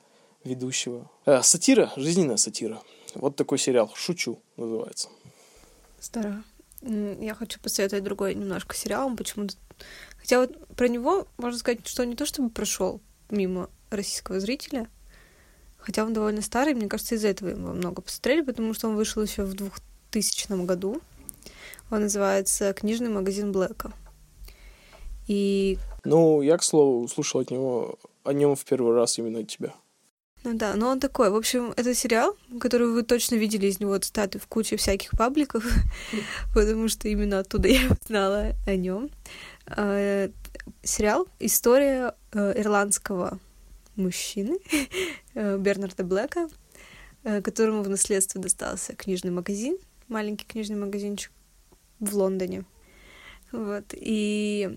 ведущего. 0.45 1.11
А, 1.25 1.43
сатира, 1.43 1.93
жизненная 1.97 2.37
сатира. 2.37 2.83
Вот 3.15 3.37
такой 3.37 3.59
сериал 3.59 3.91
«Шучу» 3.95 4.39
называется. 4.57 5.09
Здорово. 6.01 6.45
Я 6.87 7.35
хочу 7.35 7.59
посоветовать 7.61 8.05
другой 8.05 8.35
немножко 8.35 8.75
сериал, 8.75 9.15
почему-то... 9.17 9.55
Хотя 10.19 10.41
вот 10.41 10.67
про 10.77 10.89
него 10.89 11.27
можно 11.39 11.59
сказать, 11.59 11.87
что 11.87 12.05
не 12.05 12.15
то 12.15 12.27
чтобы 12.27 12.51
прошел 12.51 13.01
мимо 13.31 13.71
российского 13.91 14.39
зрителя, 14.39 14.89
хотя 15.79 16.05
он 16.05 16.13
довольно 16.13 16.43
старый, 16.43 16.75
мне 16.75 16.89
кажется, 16.89 17.15
из-за 17.15 17.29
этого 17.29 17.51
его 17.51 17.73
много 17.73 18.03
посмотрели, 18.03 18.43
потому 18.43 18.75
что 18.75 18.89
он 18.89 18.97
вышел 18.97 19.23
еще 19.23 19.45
в 19.45 19.55
2000 19.55 20.65
году. 20.67 21.01
Он 21.91 22.03
называется 22.03 22.73
«Книжный 22.73 23.09
магазин 23.09 23.53
Блэка». 23.53 23.93
И... 25.27 25.79
Ну, 26.05 26.43
я, 26.43 26.59
к 26.59 26.63
слову, 26.63 27.03
услышал 27.03 27.41
от 27.41 27.51
него, 27.51 27.99
о 28.25 28.33
нем 28.33 28.57
в 28.57 28.65
первый 28.65 28.95
раз 28.95 29.19
именно 29.19 29.41
от 29.41 29.49
тебя. 29.49 29.73
Ну 30.45 30.53
да, 30.53 30.75
но 30.75 30.91
он 30.91 31.01
такой. 31.01 31.31
В 31.31 31.37
общем, 31.37 31.73
это 31.75 31.95
сериал, 31.95 32.37
который 32.61 32.89
вы 32.89 33.03
точно 33.03 33.37
видели 33.37 33.67
из 33.67 33.81
него 33.81 33.97
цитаты 33.97 34.39
в 34.39 34.47
куче 34.47 34.77
всяких 34.77 35.11
пабликов, 35.13 35.65
потому 36.55 36.89
что 36.89 37.09
именно 37.09 37.39
оттуда 37.39 37.69
я 37.69 37.81
узнала 37.91 38.53
о 38.67 38.77
нем. 38.77 39.11
А, 39.67 40.29
сериал 40.83 41.27
«История 41.41 42.15
э, 42.33 42.61
ирландского 42.61 43.41
мужчины 43.97 44.59
э, 45.35 45.57
Бернарда 45.57 46.05
Блэка, 46.05 46.49
э, 47.23 47.41
которому 47.41 47.83
в 47.83 47.89
наследство 47.89 48.39
достался 48.39 48.95
книжный 48.95 49.31
магазин, 49.31 49.79
маленький 50.09 50.45
книжный 50.45 50.77
магазинчик 50.77 51.33
в 52.01 52.15
Лондоне. 52.15 52.65
Вот. 53.51 53.85
И 53.93 54.75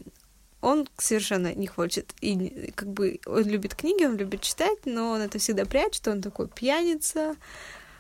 он 0.62 0.88
совершенно 0.98 1.54
не 1.54 1.68
хочет. 1.68 2.14
И 2.22 2.72
как 2.76 2.90
бы 2.90 3.20
он 3.26 3.44
любит 3.44 3.76
книги, 3.76 4.06
он 4.06 4.18
любит 4.18 4.42
читать, 4.42 4.86
но 4.86 5.12
он 5.12 5.22
это 5.22 5.40
всегда 5.40 5.66
прячет. 5.66 6.08
Он 6.08 6.22
такой 6.22 6.48
пьяница, 6.48 7.36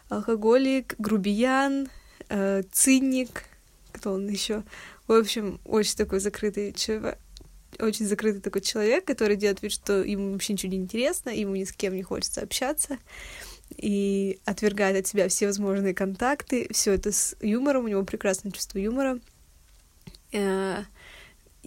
алкоголик, 0.10 0.96
грубиян, 0.98 1.90
э, 2.30 2.64
циник. 2.72 3.44
Кто 3.92 4.14
он 4.14 4.28
еще? 4.28 4.64
В 5.08 5.14
общем, 5.14 5.60
очень 5.66 5.96
такой 5.96 6.20
закрытый 6.20 6.74
человек 6.74 7.18
очень 7.80 8.08
закрытый 8.08 8.42
такой 8.42 8.62
человек, 8.62 9.06
который 9.06 9.36
делает 9.36 9.62
вид, 9.62 9.72
что 9.72 10.02
ему 10.02 10.32
вообще 10.32 10.54
ничего 10.54 10.72
не 10.72 10.78
интересно, 10.78 11.30
ему 11.30 11.56
ни 11.56 11.64
с 11.64 11.72
кем 11.72 11.94
не 11.94 12.02
хочется 12.02 12.42
общаться, 12.42 12.98
и 13.76 14.40
отвергает 14.46 14.98
от 14.98 15.08
себя 15.08 15.28
все 15.28 15.46
возможные 15.46 15.94
контакты, 15.94 16.68
все 16.72 16.94
это 16.94 17.12
с 17.12 17.36
юмором, 17.40 17.86
у 17.86 17.88
него 17.88 18.04
прекрасное 18.04 18.52
чувство 18.52 18.80
юмора. 18.80 19.20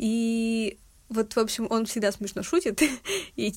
Э, 0.00 0.02
и 0.02 0.78
вот, 1.08 1.34
в 1.34 1.38
общем, 1.38 1.66
он 1.70 1.86
всегда 1.86 2.12
смешно 2.12 2.42
шутит, 2.42 2.82
и 3.36 3.52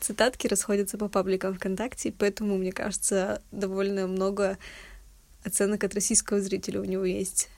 цитатки 0.00 0.46
расходятся 0.46 0.98
по 0.98 1.08
пабликам 1.08 1.54
ВКонтакте, 1.54 2.12
поэтому, 2.16 2.56
мне 2.56 2.72
кажется, 2.72 3.42
довольно 3.50 4.06
много 4.06 4.58
оценок 5.44 5.84
от 5.84 5.94
российского 5.94 6.40
зрителя 6.40 6.80
у 6.80 6.84
него 6.84 7.04
есть. 7.04 7.48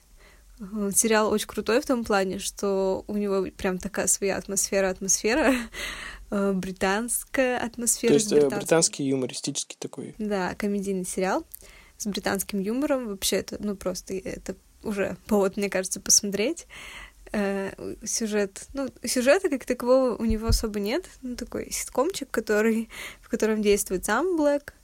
Сериал 0.94 1.30
очень 1.32 1.46
крутой 1.46 1.80
в 1.80 1.86
том 1.86 2.04
плане, 2.04 2.38
что 2.38 3.04
у 3.06 3.16
него 3.16 3.46
прям 3.56 3.78
такая 3.78 4.06
своя 4.06 4.36
атмосфера, 4.36 4.90
атмосфера, 4.90 5.54
э, 6.30 6.52
британская 6.52 7.58
атмосфера. 7.58 8.10
То 8.10 8.14
есть 8.14 8.30
британский... 8.30 8.56
британский 8.58 9.04
юмористический 9.04 9.76
такой. 9.80 10.14
Да, 10.18 10.54
комедийный 10.56 11.06
сериал 11.06 11.46
с 11.96 12.06
британским 12.06 12.58
юмором. 12.58 13.08
Вообще 13.08 13.36
это, 13.36 13.56
ну, 13.58 13.74
просто 13.74 14.14
это 14.14 14.54
уже 14.82 15.16
повод, 15.26 15.56
мне 15.56 15.70
кажется, 15.70 15.98
посмотреть. 15.98 16.66
Э, 17.32 17.72
сюжет, 18.04 18.66
ну, 18.72 18.88
сюжета 19.04 19.48
как 19.48 19.64
такового 19.64 20.16
у 20.16 20.24
него 20.24 20.48
особо 20.48 20.80
нет. 20.80 21.04
Ну, 21.22 21.36
такой 21.36 21.70
ситкомчик, 21.70 22.30
который, 22.30 22.88
в 23.20 23.28
котором 23.28 23.62
действует 23.62 24.04
сам 24.04 24.36
Блэк, 24.36 24.74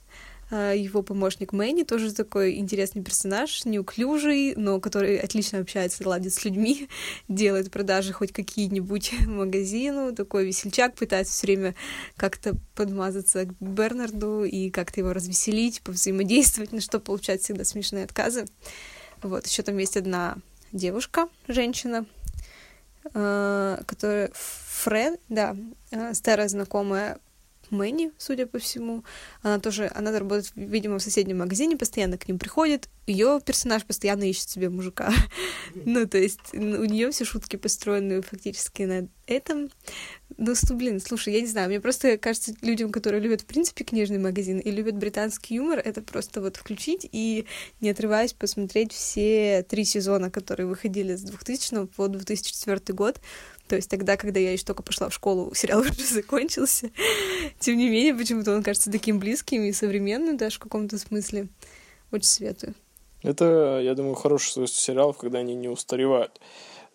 а, 0.49 0.71
его 0.73 1.01
помощник 1.01 1.51
Мэнни 1.51 1.83
тоже 1.83 2.13
такой 2.13 2.55
интересный 2.55 3.03
персонаж, 3.03 3.65
неуклюжий, 3.65 4.55
но 4.55 4.79
который 4.79 5.17
отлично 5.17 5.59
общается, 5.59 6.07
ладит 6.07 6.33
с 6.33 6.45
людьми, 6.45 6.87
делает 7.27 7.69
продажи 7.69 8.13
хоть 8.13 8.31
какие-нибудь 8.31 9.11
магазину, 9.27 10.15
такой 10.15 10.45
весельчак, 10.45 10.95
пытается 10.95 11.33
все 11.33 11.47
время 11.47 11.75
как-то 12.15 12.55
подмазаться 12.75 13.45
к 13.45 13.55
Бернарду 13.59 14.45
и 14.45 14.69
как-то 14.69 15.01
его 15.01 15.11
развеселить, 15.11 15.81
повзаимодействовать, 15.81 16.71
на 16.71 16.79
что 16.79 17.01
получать 17.01 17.41
всегда 17.41 17.65
смешные 17.65 18.05
отказы. 18.05 18.45
Вот, 19.21 19.47
еще 19.47 19.63
там 19.63 19.77
есть 19.77 19.97
одна 19.97 20.37
девушка, 20.71 21.27
женщина, 21.47 22.05
а, 23.13 23.81
которая 23.85 24.29
Френ, 24.33 25.17
да, 25.29 25.55
а, 25.91 26.13
старая 26.13 26.47
знакомая 26.47 27.17
Мэнни, 27.69 28.11
судя 28.17 28.45
по 28.47 28.59
всему. 28.59 29.03
Она 29.41 29.59
тоже, 29.59 29.91
она 29.93 30.17
работает, 30.17 30.51
видимо, 30.55 30.99
в 30.99 31.03
соседнем 31.03 31.39
магазине, 31.39 31.77
постоянно 31.77 32.17
к 32.17 32.27
ним 32.27 32.39
приходит. 32.39 32.89
Ее 33.05 33.39
персонаж 33.45 33.85
постоянно 33.85 34.23
ищет 34.23 34.49
себе 34.49 34.69
мужика. 34.69 35.13
ну, 35.75 36.07
то 36.07 36.17
есть 36.17 36.53
у 36.53 36.57
нее 36.57 37.11
все 37.11 37.25
шутки 37.25 37.55
построены 37.55 38.21
фактически 38.21 38.83
на 38.83 39.07
этом. 39.27 39.69
Ну, 40.37 40.53
блин, 40.71 40.99
слушай, 40.99 41.33
я 41.33 41.41
не 41.41 41.47
знаю, 41.47 41.69
мне 41.69 41.79
просто 41.79 42.17
кажется, 42.17 42.53
людям, 42.61 42.91
которые 42.91 43.21
любят, 43.21 43.41
в 43.41 43.45
принципе, 43.45 43.83
книжный 43.83 44.19
магазин 44.19 44.59
и 44.59 44.71
любят 44.71 44.95
британский 44.95 45.55
юмор, 45.55 45.79
это 45.79 46.01
просто 46.01 46.41
вот 46.41 46.57
включить 46.57 47.07
и, 47.11 47.45
не 47.81 47.89
отрываясь, 47.89 48.33
посмотреть 48.33 48.93
все 48.93 49.65
три 49.67 49.83
сезона, 49.85 50.29
которые 50.29 50.67
выходили 50.67 51.15
с 51.15 51.21
2000 51.21 51.87
по 51.87 52.07
2004 52.07 52.79
год. 52.95 53.19
То 53.67 53.75
есть 53.75 53.89
тогда, 53.89 54.17
когда 54.17 54.39
я 54.39 54.53
еще 54.53 54.65
только 54.65 54.83
пошла 54.83 55.09
в 55.09 55.13
школу, 55.13 55.51
сериал 55.55 55.81
уже 55.81 55.93
закончился. 55.93 56.91
Тем 57.59 57.77
не 57.77 57.89
менее, 57.89 58.15
почему-то 58.15 58.55
он 58.55 58.63
кажется 58.63 58.91
таким 58.91 59.19
близким 59.19 59.63
и 59.63 59.71
современным 59.71 60.37
даже 60.37 60.57
в 60.57 60.59
каком-то 60.59 60.97
смысле. 60.97 61.47
Очень 62.11 62.25
советую. 62.25 62.75
Это, 63.23 63.79
я 63.83 63.95
думаю, 63.95 64.15
хороший 64.15 64.51
свойство 64.51 64.81
сериалов, 64.81 65.17
когда 65.17 65.39
они 65.39 65.55
не 65.55 65.67
устаревают. 65.67 66.39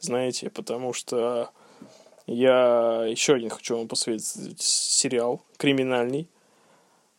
Знаете, 0.01 0.51
потому 0.51 0.93
что 0.93 1.51
я 2.27 3.05
еще 3.07 3.35
один 3.35 3.51
хочу 3.51 3.77
вам 3.77 3.89
посоветовать 3.89 4.61
сериал 4.61 5.43
криминальный, 5.59 6.29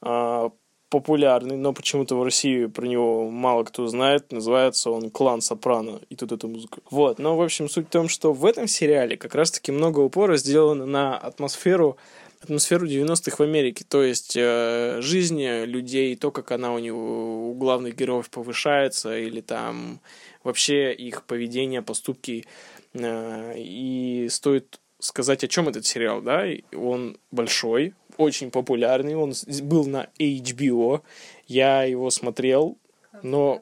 а, 0.02 0.52
популярный, 0.94 1.58
но 1.58 1.74
почему-то 1.74 2.16
в 2.16 2.24
России 2.24 2.68
про 2.68 2.86
него 2.86 3.28
мало 3.28 3.64
кто 3.64 3.88
знает. 3.88 4.32
Называется 4.32 4.92
он 4.92 5.10
«Клан 5.10 5.42
Сопрано». 5.42 6.02
И 6.10 6.16
тут 6.16 6.32
эта 6.32 6.46
музыка. 6.46 6.82
Вот. 6.92 7.18
Но, 7.18 7.36
в 7.36 7.42
общем, 7.42 7.68
суть 7.68 7.88
в 7.88 7.90
том, 7.90 8.08
что 8.08 8.32
в 8.32 8.46
этом 8.46 8.68
сериале 8.68 9.18
как 9.18 9.34
раз-таки 9.34 9.72
много 9.72 10.02
упора 10.02 10.38
сделано 10.38 10.86
на 10.86 11.18
атмосферу 11.18 11.98
атмосферу 12.44 12.86
90-х 12.86 13.38
в 13.38 13.42
Америке, 13.42 13.86
то 13.88 14.04
есть 14.04 14.36
э, 14.36 15.00
жизнь 15.02 15.42
людей, 15.42 16.14
то, 16.18 16.30
как 16.30 16.52
она 16.52 16.74
у 16.74 16.80
него, 16.80 17.52
у 17.52 17.54
главных 17.54 17.96
героев 17.96 18.30
повышается, 18.30 19.18
или 19.18 19.40
там 19.40 20.02
вообще 20.44 20.94
их 20.94 21.24
поведение, 21.24 21.82
поступки. 21.82 22.46
Э, 22.94 23.54
и 23.58 24.28
стоит 24.30 24.82
сказать, 25.00 25.44
о 25.44 25.48
чем 25.48 25.70
этот 25.70 25.86
сериал, 25.86 26.22
да, 26.22 26.46
он 26.76 27.18
большой, 27.32 27.94
очень 28.18 28.52
популярный, 28.52 29.16
он 29.16 29.34
был 29.64 29.86
на 29.86 30.08
HBO, 30.20 31.02
я 31.48 31.84
его 31.84 32.10
смотрел, 32.10 32.78
но 33.22 33.62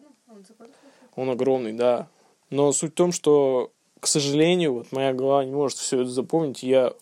он 1.16 1.30
огромный, 1.30 1.74
да. 1.74 2.08
Но 2.50 2.72
суть 2.72 2.92
в 2.92 2.96
том, 2.96 3.12
что, 3.12 3.72
к 4.00 4.08
сожалению, 4.08 4.74
вот 4.74 4.92
моя 4.92 5.14
голова 5.14 5.46
не 5.46 5.52
может 5.52 5.78
все 5.78 6.02
это 6.02 6.10
запомнить, 6.10 6.64
я 6.64 6.94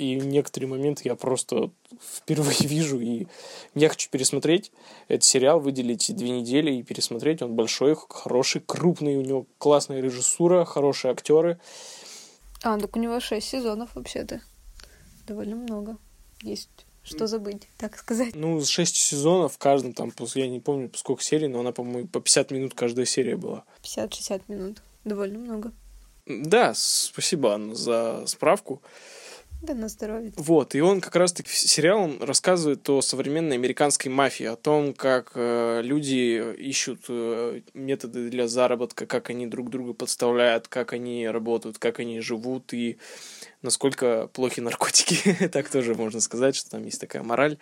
и 0.00 0.14
некоторые 0.14 0.70
моменты 0.70 1.02
я 1.04 1.14
просто 1.14 1.70
впервые 2.00 2.56
вижу, 2.60 2.98
и 3.00 3.26
я 3.74 3.88
хочу 3.90 4.08
пересмотреть 4.10 4.72
этот 5.08 5.24
сериал, 5.24 5.60
выделить 5.60 6.14
две 6.16 6.30
недели 6.30 6.72
и 6.72 6.82
пересмотреть. 6.82 7.42
Он 7.42 7.54
большой, 7.54 7.96
хороший, 8.08 8.62
крупный, 8.62 9.16
у 9.16 9.20
него 9.20 9.46
классная 9.58 10.00
режиссура, 10.00 10.64
хорошие 10.64 11.12
актеры. 11.12 11.60
А, 12.62 12.78
так 12.78 12.96
у 12.96 12.98
него 12.98 13.20
шесть 13.20 13.48
сезонов 13.48 13.94
вообще-то. 13.94 14.40
Довольно 15.26 15.56
много. 15.56 15.98
Есть 16.42 16.86
что 17.10 17.26
забыть, 17.26 17.68
так 17.76 17.96
сказать. 17.96 18.34
Ну, 18.34 18.64
шесть 18.64 18.96
сезонов, 18.96 19.54
в 19.54 19.58
каждом 19.58 19.92
там, 19.92 20.12
я 20.34 20.48
не 20.48 20.60
помню, 20.60 20.90
сколько 20.94 21.22
серий, 21.22 21.48
но 21.48 21.60
она, 21.60 21.72
по-моему, 21.72 22.08
по 22.08 22.20
50 22.20 22.50
минут 22.52 22.74
каждая 22.74 23.06
серия 23.06 23.36
была. 23.36 23.64
50-60 23.82 24.42
минут. 24.48 24.82
Довольно 25.04 25.38
много. 25.38 25.72
Да, 26.26 26.72
спасибо, 26.74 27.54
Анна, 27.54 27.74
за 27.74 28.24
справку. 28.26 28.82
Да, 29.62 29.74
на 29.74 29.88
здоровье. 29.88 30.32
Вот, 30.36 30.74
и 30.74 30.80
он 30.80 31.02
как 31.02 31.16
раз-таки 31.16 31.50
сериал 31.50 32.10
рассказывает 32.20 32.88
о 32.88 33.02
современной 33.02 33.56
американской 33.56 34.10
мафии, 34.10 34.46
о 34.46 34.56
том, 34.56 34.94
как 34.94 35.32
э, 35.34 35.82
люди 35.82 36.54
ищут 36.54 37.04
э, 37.08 37.60
методы 37.74 38.30
для 38.30 38.48
заработка, 38.48 39.04
как 39.04 39.28
они 39.28 39.46
друг 39.46 39.68
друга 39.68 39.92
подставляют, 39.92 40.68
как 40.68 40.94
они 40.94 41.28
работают, 41.28 41.76
как 41.78 42.00
они 42.00 42.20
живут 42.20 42.72
и 42.72 42.96
насколько 43.60 44.28
плохи 44.32 44.60
наркотики. 44.60 45.48
так 45.52 45.68
тоже 45.68 45.94
можно 45.94 46.20
сказать, 46.20 46.56
что 46.56 46.70
там 46.70 46.84
есть 46.84 47.00
такая 47.00 47.22
мораль. 47.22 47.58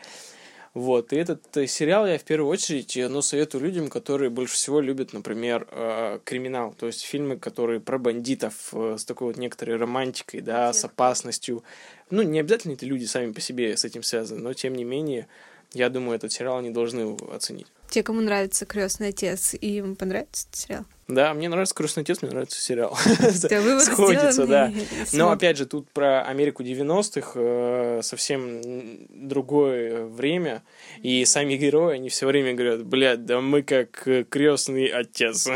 Вот, 0.75 1.13
и 1.13 1.17
этот 1.17 1.57
э, 1.57 1.67
сериал 1.67 2.07
я 2.07 2.19
в 2.19 2.25
первую 2.25 2.51
очередь 2.51 2.97
ну, 2.97 3.23
советую 3.23 3.65
людям, 3.65 3.89
которые 3.89 4.31
больше 4.31 4.55
всего 4.55 4.81
любят, 4.81 5.13
например, 5.13 5.67
э, 5.71 6.19
криминал, 6.25 6.73
то 6.73 6.87
есть 6.87 7.03
фильмы, 7.03 7.37
которые 7.37 7.81
про 7.81 7.99
бандитов 7.99 8.73
с 8.73 9.05
такой 9.05 9.29
вот 9.29 9.37
некоторой 9.37 9.77
романтикой, 9.77 10.41
да, 10.41 10.73
с 10.73 10.85
опасностью. 10.85 11.65
Ну, 12.11 12.23
не 12.23 12.41
обязательно 12.41 12.73
эти 12.73 12.85
люди 12.85 13.05
сами 13.05 13.33
по 13.33 13.41
себе 13.41 13.77
с 13.77 13.85
этим 13.85 14.03
связаны, 14.03 14.41
но 14.41 14.53
тем 14.53 14.75
не 14.75 14.85
менее, 14.85 15.27
я 15.73 15.89
думаю, 15.89 16.17
этот 16.17 16.33
сериал 16.33 16.59
они 16.59 16.71
должны 16.71 17.17
оценить. 17.33 17.67
Те, 17.89 18.03
кому 18.03 18.21
нравится 18.21 18.67
крестный 18.67 19.09
отец, 19.09 19.55
им 19.61 19.97
понравится 19.97 20.47
этот 20.49 20.61
сериал? 20.61 20.85
Да, 21.09 21.33
мне 21.33 21.49
нравится 21.49 21.75
«Крестный 21.75 22.03
отец», 22.03 22.21
мне 22.21 22.31
нравится 22.31 22.61
сериал. 22.61 22.95
Сходится, 23.81 24.47
да. 24.47 24.71
Но, 25.15 25.31
опять 25.31 25.57
же, 25.57 25.65
тут 25.65 25.91
про 25.91 26.21
Америку 26.21 26.63
90-х 26.63 27.31
э, 27.35 28.01
совсем 28.03 28.61
другое 29.09 30.05
время, 30.05 30.63
и 31.03 31.25
сами 31.25 31.55
герои, 31.55 31.95
они 31.95 32.11
все 32.11 32.27
время 32.27 32.53
говорят, 32.53 32.85
блядь, 32.85 33.25
да 33.25 33.41
мы 33.41 33.63
как 33.63 34.07
крестный 34.29 34.89
отец. 34.89 35.49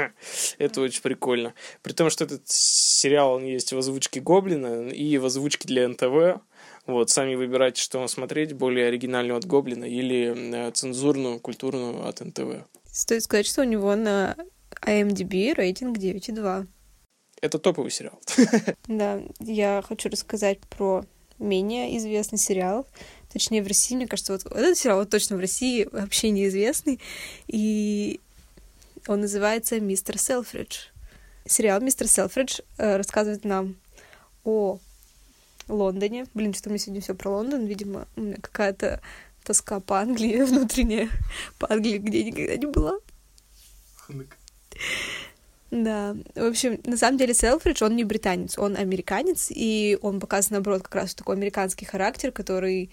Это 0.58 0.80
очень 0.80 1.02
прикольно. 1.02 1.52
При 1.82 1.92
том, 1.92 2.08
что 2.08 2.24
этот 2.24 2.48
сериал, 2.48 3.34
он 3.34 3.44
есть 3.44 3.74
в 3.74 3.78
озвучке 3.78 4.20
Гоблина 4.20 4.88
и 4.88 5.18
в 5.18 5.26
озвучке 5.26 5.68
для 5.68 5.86
НТВ, 5.86 6.40
вот, 6.86 7.10
сами 7.10 7.34
выбирайте, 7.34 7.80
что 7.80 7.98
вам 7.98 8.08
смотреть, 8.08 8.52
более 8.52 8.88
оригинальную 8.88 9.38
от 9.38 9.46
Гоблина 9.46 9.84
или 9.84 10.68
э, 10.68 10.70
цензурную, 10.72 11.40
культурную 11.40 12.06
от 12.06 12.20
НТВ. 12.20 12.66
Стоит 12.90 13.22
сказать, 13.22 13.46
что 13.46 13.62
у 13.62 13.64
него 13.64 13.94
на 13.96 14.36
IMDb 14.82 15.54
рейтинг 15.54 15.96
9,2. 15.96 16.66
Это 17.40 17.58
топовый 17.58 17.90
сериал. 17.90 18.20
Да, 18.86 19.20
я 19.40 19.82
хочу 19.86 20.08
рассказать 20.08 20.60
про 20.60 21.04
менее 21.38 21.96
известный 21.98 22.38
сериал. 22.38 22.86
Точнее, 23.32 23.62
в 23.62 23.66
России, 23.66 23.96
мне 23.96 24.06
кажется, 24.06 24.32
вот 24.32 24.46
этот 24.46 24.78
сериал 24.78 24.98
вот 24.98 25.10
точно 25.10 25.36
в 25.36 25.40
России 25.40 25.88
вообще 25.90 26.30
неизвестный. 26.30 27.00
И 27.46 28.20
он 29.08 29.20
называется 29.20 29.80
«Мистер 29.80 30.18
Селфридж». 30.18 30.86
Сериал 31.46 31.80
«Мистер 31.80 32.08
Селфридж» 32.08 32.60
э, 32.78 32.96
рассказывает 32.96 33.44
нам 33.44 33.76
о 34.44 34.78
Лондоне. 35.68 36.26
Блин, 36.34 36.54
что 36.54 36.70
мы 36.70 36.78
сегодня 36.78 37.00
все 37.00 37.14
про 37.14 37.30
Лондон. 37.30 37.66
Видимо, 37.66 38.06
у 38.16 38.20
меня 38.20 38.36
какая-то 38.40 39.00
тоска 39.44 39.80
по 39.80 40.00
Англии 40.00 40.42
внутренняя. 40.44 41.08
По 41.58 41.72
Англии, 41.72 41.98
где 41.98 42.20
я 42.20 42.24
никогда 42.24 42.56
не 42.56 42.66
была. 42.66 42.98
Да, 45.70 46.16
в 46.36 46.44
общем, 46.44 46.78
на 46.84 46.96
самом 46.96 47.18
деле 47.18 47.34
Селфридж, 47.34 47.82
он 47.82 47.96
не 47.96 48.04
британец, 48.04 48.58
он 48.58 48.76
американец, 48.76 49.48
и 49.50 49.98
он 50.02 50.20
показывает, 50.20 50.52
наоборот, 50.52 50.82
как 50.82 50.94
раз 50.94 51.14
такой 51.16 51.34
американский 51.34 51.84
характер, 51.84 52.30
который 52.30 52.92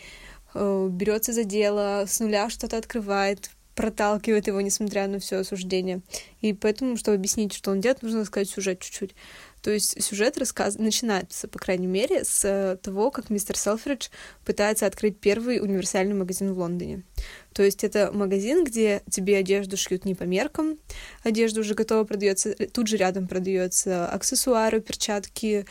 э, 0.56 0.88
берется 0.90 1.32
за 1.32 1.44
дело, 1.44 2.06
с 2.08 2.20
нуля 2.20 2.50
что-то 2.50 2.78
открывает, 2.78 3.52
проталкивает 3.76 4.48
его, 4.48 4.62
несмотря 4.62 5.08
на 5.08 5.20
все 5.20 5.38
осуждение. 5.38 6.02
И 6.42 6.54
поэтому, 6.54 6.98
чтобы 6.98 7.16
объяснить, 7.16 7.54
что 7.54 7.70
он 7.70 7.82
делает, 7.82 8.02
нужно 8.02 8.26
сказать 8.26 8.50
сюжет 8.50 8.80
чуть-чуть. 8.80 9.16
То 9.62 9.72
есть 9.72 10.02
сюжет 10.02 10.38
рассказ... 10.38 10.78
начинается, 10.78 11.48
по 11.48 11.60
крайней 11.60 11.88
мере, 11.88 12.24
с 12.24 12.44
э, 12.46 12.78
того, 12.78 13.12
как 13.12 13.30
мистер 13.30 13.58
Селфридж 13.58 14.10
пытается 14.46 14.86
открыть 14.86 15.20
первый 15.20 15.60
универсальный 15.60 16.16
магазин 16.16 16.54
в 16.54 16.60
Лондоне. 16.60 17.04
То 17.54 17.64
есть 17.64 17.84
это 17.84 18.12
магазин, 18.12 18.64
где 18.64 19.04
тебе 19.10 19.38
одежду 19.38 19.78
шьют 19.78 20.06
не 20.06 20.16
по 20.16 20.24
меркам, 20.24 20.78
одежда 21.24 21.62
уже 21.62 21.76
готова 21.76 22.04
продается, 22.06 22.54
тут 22.68 22.88
же 22.88 22.98
рядом 22.98 23.28
продается 23.28 24.08
аксессуары, 24.08 24.82
перчатки, 24.82 25.66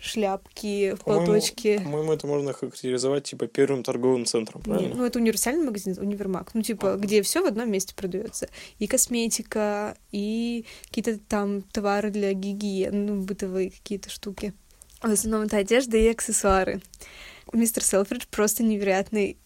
шляпки, 0.00 0.96
по 1.04 1.14
платочки. 1.14 1.78
По-моему, 1.78 2.12
это 2.12 2.26
можно 2.26 2.52
характеризовать 2.52 3.24
типа 3.24 3.46
первым 3.46 3.82
торговым 3.82 4.24
центром, 4.24 4.62
правильно? 4.62 4.88
Нет, 4.88 4.96
ну 4.96 5.04
это 5.04 5.18
универсальный 5.18 5.64
магазин, 5.64 5.96
универмаг. 5.98 6.50
Ну, 6.54 6.62
типа, 6.62 6.94
а. 6.94 6.96
где 6.96 7.22
все 7.22 7.42
в 7.42 7.46
одном 7.46 7.70
месте 7.70 7.94
продается. 7.94 8.48
И 8.78 8.86
косметика, 8.86 9.96
и 10.12 10.64
какие-то 10.86 11.18
там 11.18 11.62
товары 11.62 12.10
для 12.10 12.32
гигиены, 12.32 13.12
ну, 13.12 13.22
бытовые 13.22 13.70
какие-то 13.70 14.10
штуки. 14.10 14.52
В 15.02 15.10
основном 15.10 15.46
это 15.46 15.56
одежда 15.58 15.96
и 15.96 16.08
аксессуары. 16.08 16.80
Мистер 17.52 17.82
Селфридж 17.82 18.26
просто 18.30 18.62
невероятный 18.62 19.38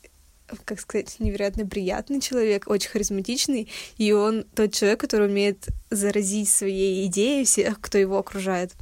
как 0.66 0.80
сказать, 0.80 1.16
невероятно 1.18 1.66
приятный 1.66 2.20
человек, 2.20 2.68
очень 2.68 2.90
харизматичный, 2.90 3.70
и 3.96 4.12
он 4.12 4.44
тот 4.54 4.74
человек, 4.74 5.00
который 5.00 5.28
умеет 5.28 5.68
заразить 5.88 6.50
своей 6.50 7.06
идеей 7.06 7.46
всех, 7.46 7.80
кто 7.80 7.96
его 7.96 8.18
окружает. 8.18 8.72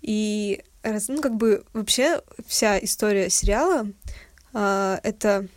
И 0.00 0.62
ну, 0.84 1.20
как 1.20 1.36
бы 1.36 1.64
вообще 1.72 2.22
вся 2.46 2.78
история 2.78 3.30
сериала 3.30 3.86
э, 4.52 4.98
это 5.02 5.48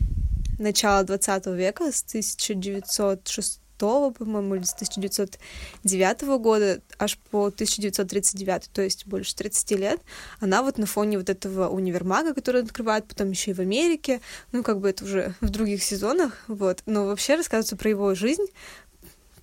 начало 0.60 1.04
20 1.04 1.48
века 1.48 1.92
с 1.92 2.04
1906 2.04 3.62
по-моему, 3.78 4.56
или 4.56 4.64
с 4.64 4.74
1909 4.74 6.22
года 6.40 6.82
аж 6.98 7.18
по 7.30 7.48
1939, 7.48 8.70
то 8.72 8.82
есть 8.82 9.06
больше 9.06 9.36
30 9.36 9.72
лет, 9.72 10.02
она 10.40 10.64
вот 10.64 10.78
на 10.78 10.86
фоне 10.86 11.18
вот 11.18 11.30
этого 11.30 11.68
универмага, 11.68 12.34
который 12.34 12.62
открывает, 12.62 13.06
потом 13.06 13.32
еще 13.32 13.52
и 13.52 13.54
в 13.54 13.60
Америке, 13.60 14.22
ну, 14.52 14.64
как 14.64 14.80
бы 14.80 14.90
это 14.90 15.04
уже 15.04 15.36
в 15.42 15.50
других 15.50 15.84
сезонах, 15.84 16.44
вот, 16.48 16.84
но 16.86 17.06
вообще 17.06 17.36
рассказывается 17.36 17.76
про 17.76 17.90
его 17.90 18.16
жизнь, 18.16 18.46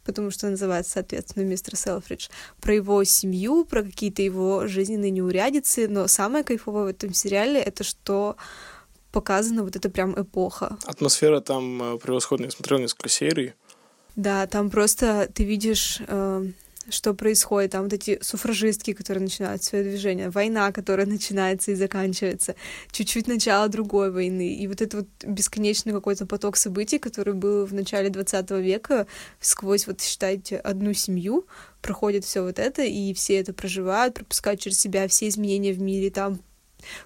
потому 0.04 0.30
что 0.30 0.48
называется, 0.48 0.92
соответственно, 0.92 1.44
мистер 1.44 1.76
Селфридж, 1.76 2.28
про 2.60 2.74
его 2.74 3.02
семью, 3.04 3.64
про 3.64 3.82
какие-то 3.82 4.22
его 4.22 4.66
жизненные 4.66 5.10
неурядицы, 5.10 5.88
но 5.88 6.06
самое 6.06 6.44
кайфовое 6.44 6.84
в 6.84 6.88
этом 6.88 7.14
сериале— 7.14 7.60
это 7.62 7.84
что 7.84 8.36
показана 9.12 9.62
вот 9.62 9.76
эта 9.76 9.90
прям 9.90 10.20
эпоха. 10.20 10.78
Атмосфера 10.86 11.40
там 11.40 11.82
э, 11.82 11.98
превосходная. 11.98 12.48
Я 12.48 12.50
смотрел 12.50 12.78
несколько 12.78 13.08
серий. 13.08 13.52
Да, 14.16 14.46
там 14.46 14.70
просто 14.70 15.30
ты 15.32 15.44
видишь 15.44 16.00
э, 16.06 16.46
что 16.90 17.14
происходит, 17.14 17.72
там 17.72 17.84
вот 17.84 17.92
эти 17.92 18.18
суфражистки, 18.22 18.92
которые 18.92 19.22
начинают 19.22 19.62
свое 19.62 19.84
движение, 19.84 20.30
война, 20.30 20.72
которая 20.72 21.06
начинается 21.12 21.72
и 21.72 21.74
заканчивается, 21.74 22.54
чуть-чуть 22.90 23.28
начало 23.28 23.68
другой 23.68 24.10
войны, 24.10 24.54
и 24.54 24.66
вот 24.66 24.80
это 24.80 24.98
вот 24.98 25.08
бесконечный 25.24 25.92
какой-то 25.92 26.26
поток 26.26 26.56
событий, 26.56 26.98
который 26.98 27.34
был 27.34 27.66
в 27.66 27.74
начале 27.74 28.10
20 28.10 28.50
века, 28.52 29.06
сквозь, 29.40 29.86
вот 29.86 30.00
считайте, 30.00 30.56
одну 30.56 30.92
семью, 30.92 31.46
проходит 31.80 32.24
все 32.24 32.42
вот 32.42 32.58
это, 32.58 32.82
и 32.82 33.12
все 33.14 33.36
это 33.36 33.52
проживают, 33.52 34.14
пропускают 34.14 34.60
через 34.60 34.80
себя 34.80 35.08
все 35.08 35.28
изменения 35.28 35.72
в 35.72 35.80
мире, 35.80 36.10
там 36.10 36.40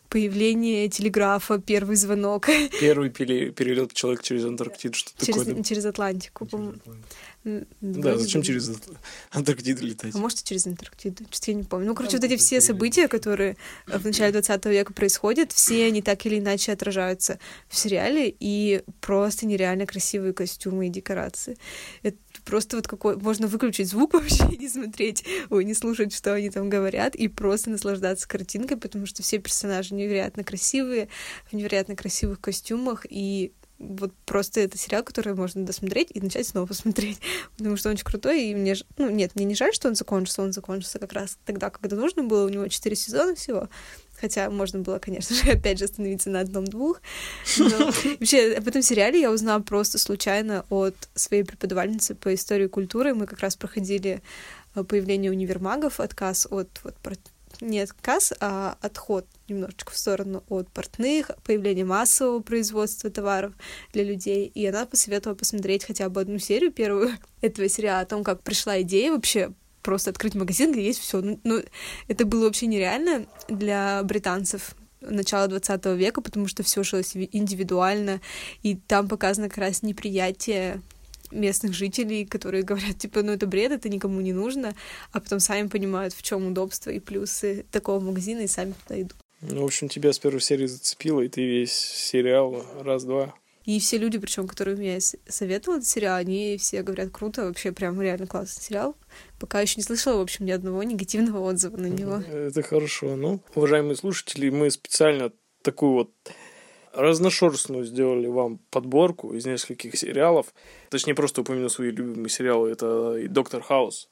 появление 0.08 0.88
телеграфа, 0.88 1.58
первый 1.58 1.96
звонок. 1.96 2.48
Первый 2.80 3.10
перелет 3.10 3.92
человека 3.92 4.22
через 4.22 4.44
Антарктиду, 4.44 4.94
что 4.94 5.24
через, 5.24 5.44
такое? 5.44 5.62
Через 5.62 5.84
Атлантику. 5.84 6.46
Через 6.46 6.64
Атлантику. 6.64 7.02
Да, 7.80 8.18
зачем 8.18 8.42
через 8.42 8.70
Антарктиду 9.30 9.86
летать? 9.86 10.14
А 10.14 10.18
может, 10.18 10.40
и 10.40 10.44
через 10.44 10.66
Антарктиду, 10.66 11.24
что-то 11.30 11.50
я 11.52 11.56
не 11.56 11.62
помню. 11.62 11.86
Ну, 11.86 11.94
короче, 11.94 12.16
вот 12.16 12.24
эти 12.24 12.36
все 12.36 12.60
события, 12.60 13.06
которые 13.06 13.56
в 13.86 14.04
начале 14.04 14.32
20 14.32 14.66
века 14.66 14.92
происходят, 14.92 15.52
все 15.52 15.86
они 15.86 16.02
так 16.02 16.26
или 16.26 16.40
иначе 16.40 16.72
отражаются 16.72 17.38
в 17.68 17.76
сериале, 17.76 18.34
и 18.40 18.82
просто 19.00 19.46
нереально 19.46 19.86
красивые 19.86 20.32
костюмы 20.32 20.88
и 20.88 20.90
декорации. 20.90 21.56
Это 22.02 22.18
просто 22.44 22.76
вот 22.76 22.88
какой... 22.88 23.16
Можно 23.16 23.46
выключить 23.46 23.88
звук 23.88 24.14
вообще, 24.14 24.44
не 24.58 24.68
смотреть, 24.68 25.24
ой, 25.48 25.64
не 25.64 25.74
слушать, 25.74 26.12
что 26.12 26.34
они 26.34 26.50
там 26.50 26.68
говорят, 26.68 27.14
и 27.14 27.28
просто 27.28 27.70
наслаждаться 27.70 28.26
картинкой, 28.26 28.76
потому 28.76 29.06
что 29.06 29.22
все 29.22 29.38
персонажи 29.38 29.94
невероятно 29.94 30.42
красивые, 30.42 31.08
в 31.48 31.52
невероятно 31.52 31.94
красивых 31.94 32.40
костюмах, 32.40 33.06
и 33.08 33.52
вот 33.78 34.12
просто 34.24 34.60
это 34.60 34.78
сериал, 34.78 35.02
который 35.02 35.34
можно 35.34 35.64
досмотреть 35.64 36.08
и 36.12 36.20
начать 36.20 36.46
снова 36.46 36.72
смотреть, 36.72 37.18
потому 37.56 37.76
что 37.76 37.88
он 37.88 37.94
очень 37.94 38.04
крутой, 38.04 38.44
и 38.44 38.54
мне, 38.54 38.74
ну, 38.96 39.10
нет, 39.10 39.32
мне 39.34 39.44
не 39.44 39.54
жаль, 39.54 39.74
что 39.74 39.88
он 39.88 39.94
закончился, 39.94 40.42
он 40.42 40.52
закончился 40.52 40.98
как 40.98 41.12
раз 41.12 41.38
тогда, 41.44 41.70
когда 41.70 41.96
нужно 41.96 42.22
было, 42.22 42.46
у 42.46 42.48
него 42.48 42.68
четыре 42.68 42.96
сезона 42.96 43.34
всего, 43.34 43.68
хотя 44.18 44.50
можно 44.50 44.80
было, 44.80 44.98
конечно 44.98 45.36
же, 45.36 45.50
опять 45.52 45.78
же 45.78 45.84
остановиться 45.84 46.30
на 46.30 46.40
одном-двух, 46.40 47.00
но 47.58 47.68
вообще 48.18 48.54
об 48.54 48.66
этом 48.68 48.82
сериале 48.82 49.20
я 49.20 49.30
узнала 49.30 49.60
просто 49.60 49.98
случайно 49.98 50.64
от 50.70 50.96
своей 51.14 51.44
преподавательницы 51.44 52.14
по 52.14 52.34
истории 52.34 52.66
культуры, 52.66 53.14
мы 53.14 53.26
как 53.26 53.40
раз 53.40 53.56
проходили 53.56 54.22
э, 54.74 54.84
появление 54.84 55.30
универмагов, 55.30 56.00
отказ 56.00 56.46
от 56.50 56.68
вот 56.82 56.94
не 57.60 57.80
отказ, 57.80 58.32
а 58.40 58.76
отход 58.80 59.26
немножечко 59.48 59.92
в 59.92 59.98
сторону 59.98 60.42
от 60.48 60.68
портных, 60.70 61.30
появление 61.44 61.84
массового 61.84 62.40
производства 62.40 63.10
товаров 63.10 63.52
для 63.92 64.04
людей. 64.04 64.50
И 64.54 64.66
она 64.66 64.86
посоветовала 64.86 65.36
посмотреть 65.36 65.84
хотя 65.84 66.08
бы 66.08 66.20
одну 66.20 66.38
серию 66.38 66.72
первую 66.72 67.10
этого 67.40 67.68
сериала 67.68 68.00
о 68.00 68.06
том, 68.06 68.24
как 68.24 68.42
пришла 68.42 68.80
идея 68.82 69.12
вообще 69.12 69.52
просто 69.82 70.10
открыть 70.10 70.34
магазин, 70.34 70.72
где 70.72 70.84
есть 70.84 71.00
все. 71.00 71.20
Ну, 71.20 71.38
ну, 71.44 71.62
это 72.08 72.24
было 72.24 72.46
вообще 72.46 72.66
нереально 72.66 73.26
для 73.48 74.02
британцев 74.02 74.74
начала 75.00 75.46
20 75.46 75.86
века, 75.96 76.20
потому 76.20 76.48
что 76.48 76.62
все 76.62 76.82
жилось 76.82 77.14
индивидуально, 77.14 78.20
и 78.62 78.76
там 78.76 79.08
показано 79.08 79.48
как 79.48 79.58
раз 79.58 79.82
неприятие 79.82 80.82
местных 81.30 81.72
жителей, 81.72 82.26
которые 82.26 82.62
говорят, 82.62 82.98
типа, 82.98 83.22
ну 83.22 83.32
это 83.32 83.46
бред, 83.46 83.72
это 83.72 83.88
никому 83.88 84.20
не 84.20 84.32
нужно, 84.32 84.74
а 85.12 85.20
потом 85.20 85.40
сами 85.40 85.68
понимают, 85.68 86.14
в 86.14 86.22
чем 86.22 86.46
удобство 86.46 86.90
и 86.90 87.00
плюсы 87.00 87.66
такого 87.70 88.00
магазина, 88.00 88.40
и 88.40 88.46
сами 88.46 88.74
туда 88.84 89.00
идут. 89.00 89.16
Ну, 89.42 89.62
в 89.62 89.64
общем, 89.64 89.88
тебя 89.88 90.12
с 90.12 90.18
первой 90.18 90.40
серии 90.40 90.66
зацепило, 90.66 91.20
и 91.20 91.28
ты 91.28 91.44
весь 91.44 91.72
сериал 91.72 92.64
раз-два. 92.80 93.34
И 93.64 93.80
все 93.80 93.98
люди, 93.98 94.16
причем, 94.18 94.46
которые 94.46 94.76
мне 94.76 95.00
советовали 95.00 95.80
этот 95.80 95.88
сериал, 95.88 96.16
они 96.16 96.56
все 96.56 96.82
говорят, 96.82 97.10
круто, 97.10 97.46
вообще 97.46 97.72
прям 97.72 98.00
реально 98.00 98.28
классный 98.28 98.62
сериал. 98.62 98.96
Пока 99.40 99.60
еще 99.60 99.74
не 99.78 99.82
слышала, 99.82 100.18
в 100.18 100.20
общем, 100.20 100.46
ни 100.46 100.52
одного 100.52 100.84
негативного 100.84 101.40
отзыва 101.40 101.76
на 101.76 101.88
него. 101.88 102.18
Это 102.18 102.62
хорошо. 102.62 103.16
Ну, 103.16 103.40
уважаемые 103.56 103.96
слушатели, 103.96 104.50
мы 104.50 104.70
специально 104.70 105.32
такую 105.62 105.92
вот 105.92 106.12
разношерстную 106.96 107.84
сделали 107.84 108.26
вам 108.26 108.58
подборку 108.70 109.34
из 109.34 109.46
нескольких 109.46 109.96
сериалов. 109.96 110.46
Точнее, 110.90 111.14
просто 111.14 111.42
упомяну 111.42 111.68
свои 111.68 111.90
любимые 111.90 112.28
сериалы. 112.28 112.70
Это 112.70 113.16
и 113.16 113.28
Доктор 113.28 113.62
Хаус, 113.62 114.08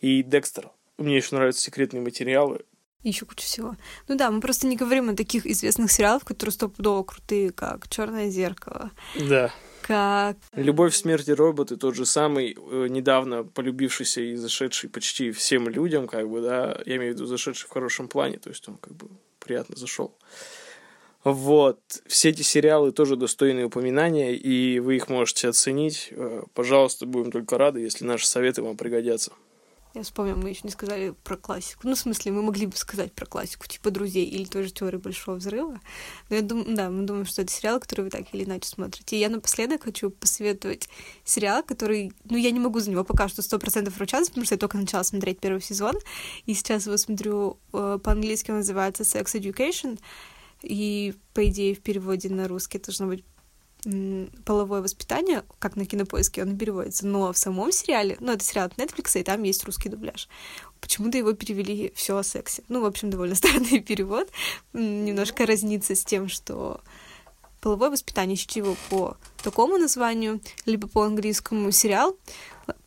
и 0.00 0.22
Декстер. 0.22 0.70
Мне 0.98 1.16
еще 1.16 1.36
нравятся 1.36 1.62
секретные 1.62 2.02
материалы. 2.02 2.64
Еще 3.04 3.26
куча 3.26 3.44
всего. 3.44 3.76
Ну 4.08 4.16
да, 4.16 4.30
мы 4.30 4.40
просто 4.40 4.66
не 4.66 4.76
говорим 4.76 5.08
о 5.08 5.14
таких 5.14 5.46
известных 5.46 5.92
сериалах, 5.92 6.24
которые 6.24 6.52
стопудово 6.52 7.04
крутые, 7.04 7.50
как 7.50 7.88
Черное 7.88 8.28
зеркало. 8.28 8.90
Да. 9.28 9.52
Как... 9.82 10.36
Любовь, 10.52 10.94
смерть 10.94 11.28
и 11.28 11.32
роботы 11.32 11.76
тот 11.76 11.94
же 11.94 12.04
самый, 12.04 12.56
э, 12.58 12.86
недавно 12.90 13.44
полюбившийся 13.44 14.20
и 14.20 14.34
зашедший 14.34 14.90
почти 14.90 15.30
всем 15.30 15.68
людям, 15.68 16.08
как 16.08 16.28
бы, 16.28 16.42
да, 16.42 16.82
я 16.84 16.96
имею 16.96 17.12
в 17.12 17.16
виду 17.16 17.26
зашедший 17.26 17.68
в 17.68 17.72
хорошем 17.72 18.08
плане, 18.08 18.38
то 18.38 18.50
есть 18.50 18.68
он 18.68 18.76
как 18.76 18.94
бы 18.94 19.08
приятно 19.38 19.76
зашел. 19.76 20.14
Вот. 21.24 21.80
Все 22.06 22.30
эти 22.30 22.42
сериалы 22.42 22.92
тоже 22.92 23.16
достойны 23.16 23.64
упоминания, 23.64 24.34
и 24.34 24.78
вы 24.78 24.96
их 24.96 25.08
можете 25.08 25.48
оценить. 25.48 26.08
Э, 26.12 26.42
пожалуйста, 26.54 27.06
будем 27.06 27.32
только 27.32 27.58
рады, 27.58 27.80
если 27.80 28.04
наши 28.04 28.26
советы 28.26 28.62
вам 28.62 28.76
пригодятся. 28.76 29.32
Я 29.94 30.02
вспомнил, 30.02 30.36
мы 30.36 30.50
еще 30.50 30.60
не 30.64 30.70
сказали 30.70 31.14
про 31.24 31.36
классику. 31.36 31.80
Ну, 31.84 31.94
в 31.94 31.98
смысле, 31.98 32.30
мы 32.30 32.42
могли 32.42 32.66
бы 32.66 32.76
сказать 32.76 33.12
про 33.12 33.26
классику, 33.26 33.66
типа 33.66 33.90
«Друзей» 33.90 34.26
или 34.26 34.44
тоже 34.44 34.70
«Теория 34.70 34.98
большого 34.98 35.36
взрыва». 35.36 35.80
Но 36.28 36.36
я 36.36 36.42
думаю, 36.42 36.76
да, 36.76 36.90
мы 36.90 37.04
думаем, 37.04 37.26
что 37.26 37.42
это 37.42 37.50
сериал, 37.50 37.80
который 37.80 38.02
вы 38.02 38.10
так 38.10 38.22
или 38.32 38.44
иначе 38.44 38.68
смотрите. 38.68 39.16
И 39.16 39.18
я 39.18 39.28
напоследок 39.28 39.84
хочу 39.84 40.10
посоветовать 40.10 40.88
сериал, 41.24 41.62
который... 41.62 42.12
Ну, 42.24 42.36
я 42.36 42.50
не 42.50 42.60
могу 42.60 42.80
за 42.80 42.90
него 42.90 43.02
пока 43.02 43.28
что 43.28 43.40
сто 43.42 43.58
процентов 43.58 43.98
ручаться, 43.98 44.30
потому 44.30 44.44
что 44.44 44.54
я 44.54 44.58
только 44.58 44.76
начала 44.76 45.02
смотреть 45.02 45.40
первый 45.40 45.62
сезон. 45.62 45.96
И 46.44 46.54
сейчас 46.54 46.86
его 46.86 46.96
смотрю 46.96 47.58
э, 47.72 47.98
по-английски, 48.02 48.50
он 48.50 48.58
называется 48.58 49.04
«Sex 49.04 49.34
Education». 49.34 49.98
И, 50.62 51.14
по 51.34 51.46
идее, 51.48 51.74
в 51.74 51.80
переводе 51.80 52.28
на 52.28 52.48
русский 52.48 52.78
должно 52.78 53.06
быть 53.06 53.24
половое 54.44 54.82
воспитание, 54.82 55.44
как 55.58 55.76
на 55.76 55.86
кинопоиске 55.86 56.42
он 56.42 56.58
переводится, 56.58 57.06
но 57.06 57.32
в 57.32 57.38
самом 57.38 57.70
сериале, 57.70 58.16
ну, 58.20 58.32
это 58.32 58.44
сериал 58.44 58.66
от 58.66 58.74
Netflix, 58.74 59.18
и 59.18 59.22
там 59.22 59.42
есть 59.44 59.64
русский 59.64 59.88
дубляж. 59.88 60.28
Почему-то 60.80 61.16
его 61.16 61.32
перевели 61.32 61.92
все 61.94 62.16
о 62.16 62.24
сексе. 62.24 62.64
Ну, 62.68 62.80
в 62.80 62.86
общем, 62.86 63.10
довольно 63.10 63.34
странный 63.36 63.80
перевод. 63.80 64.28
Немножко 64.72 65.46
разнится 65.46 65.94
с 65.94 66.04
тем, 66.04 66.28
что 66.28 66.80
половое 67.60 67.90
воспитание, 67.90 68.34
ищите 68.36 68.60
его 68.60 68.76
по 68.90 69.16
такому 69.42 69.78
названию, 69.78 70.40
либо 70.66 70.88
по 70.88 71.04
английскому 71.04 71.70
сериал 71.70 72.16